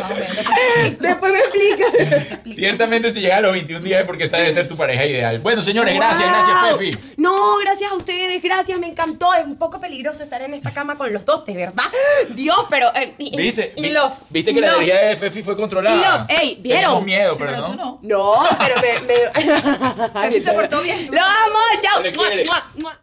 [0.00, 2.34] Más o menos, después me explica.
[2.54, 5.40] Ciertamente, si llegas a los 21 días es porque esa debe ser tu pareja ideal.
[5.40, 6.30] Bueno, señores, gracias, Wow.
[6.78, 7.14] gracias, Fefi.
[7.16, 9.32] No, gracias a ustedes, gracias, me encantó.
[9.34, 11.84] Es un poco peligroso estar en esta cama con los dos, de verdad.
[12.30, 12.92] Dios, pero.
[12.94, 13.72] eh, in- ¿Viste?
[13.76, 14.12] in Vi- love.
[14.30, 14.82] ¿Viste que la Love.
[14.82, 16.18] energía de Fefi fue controlada?
[16.26, 16.30] Love.
[16.40, 16.80] Ey, ¿vieron?
[16.82, 17.66] Teníamos miedo, pero, pero no.
[17.68, 17.98] tú no.
[18.02, 19.00] No, pero me.
[19.00, 20.30] me...
[20.30, 22.02] Fefi se portó bien, tú Lo amo, chao.
[22.02, 22.44] Le Mua, quiere.
[22.44, 23.00] mua, mua.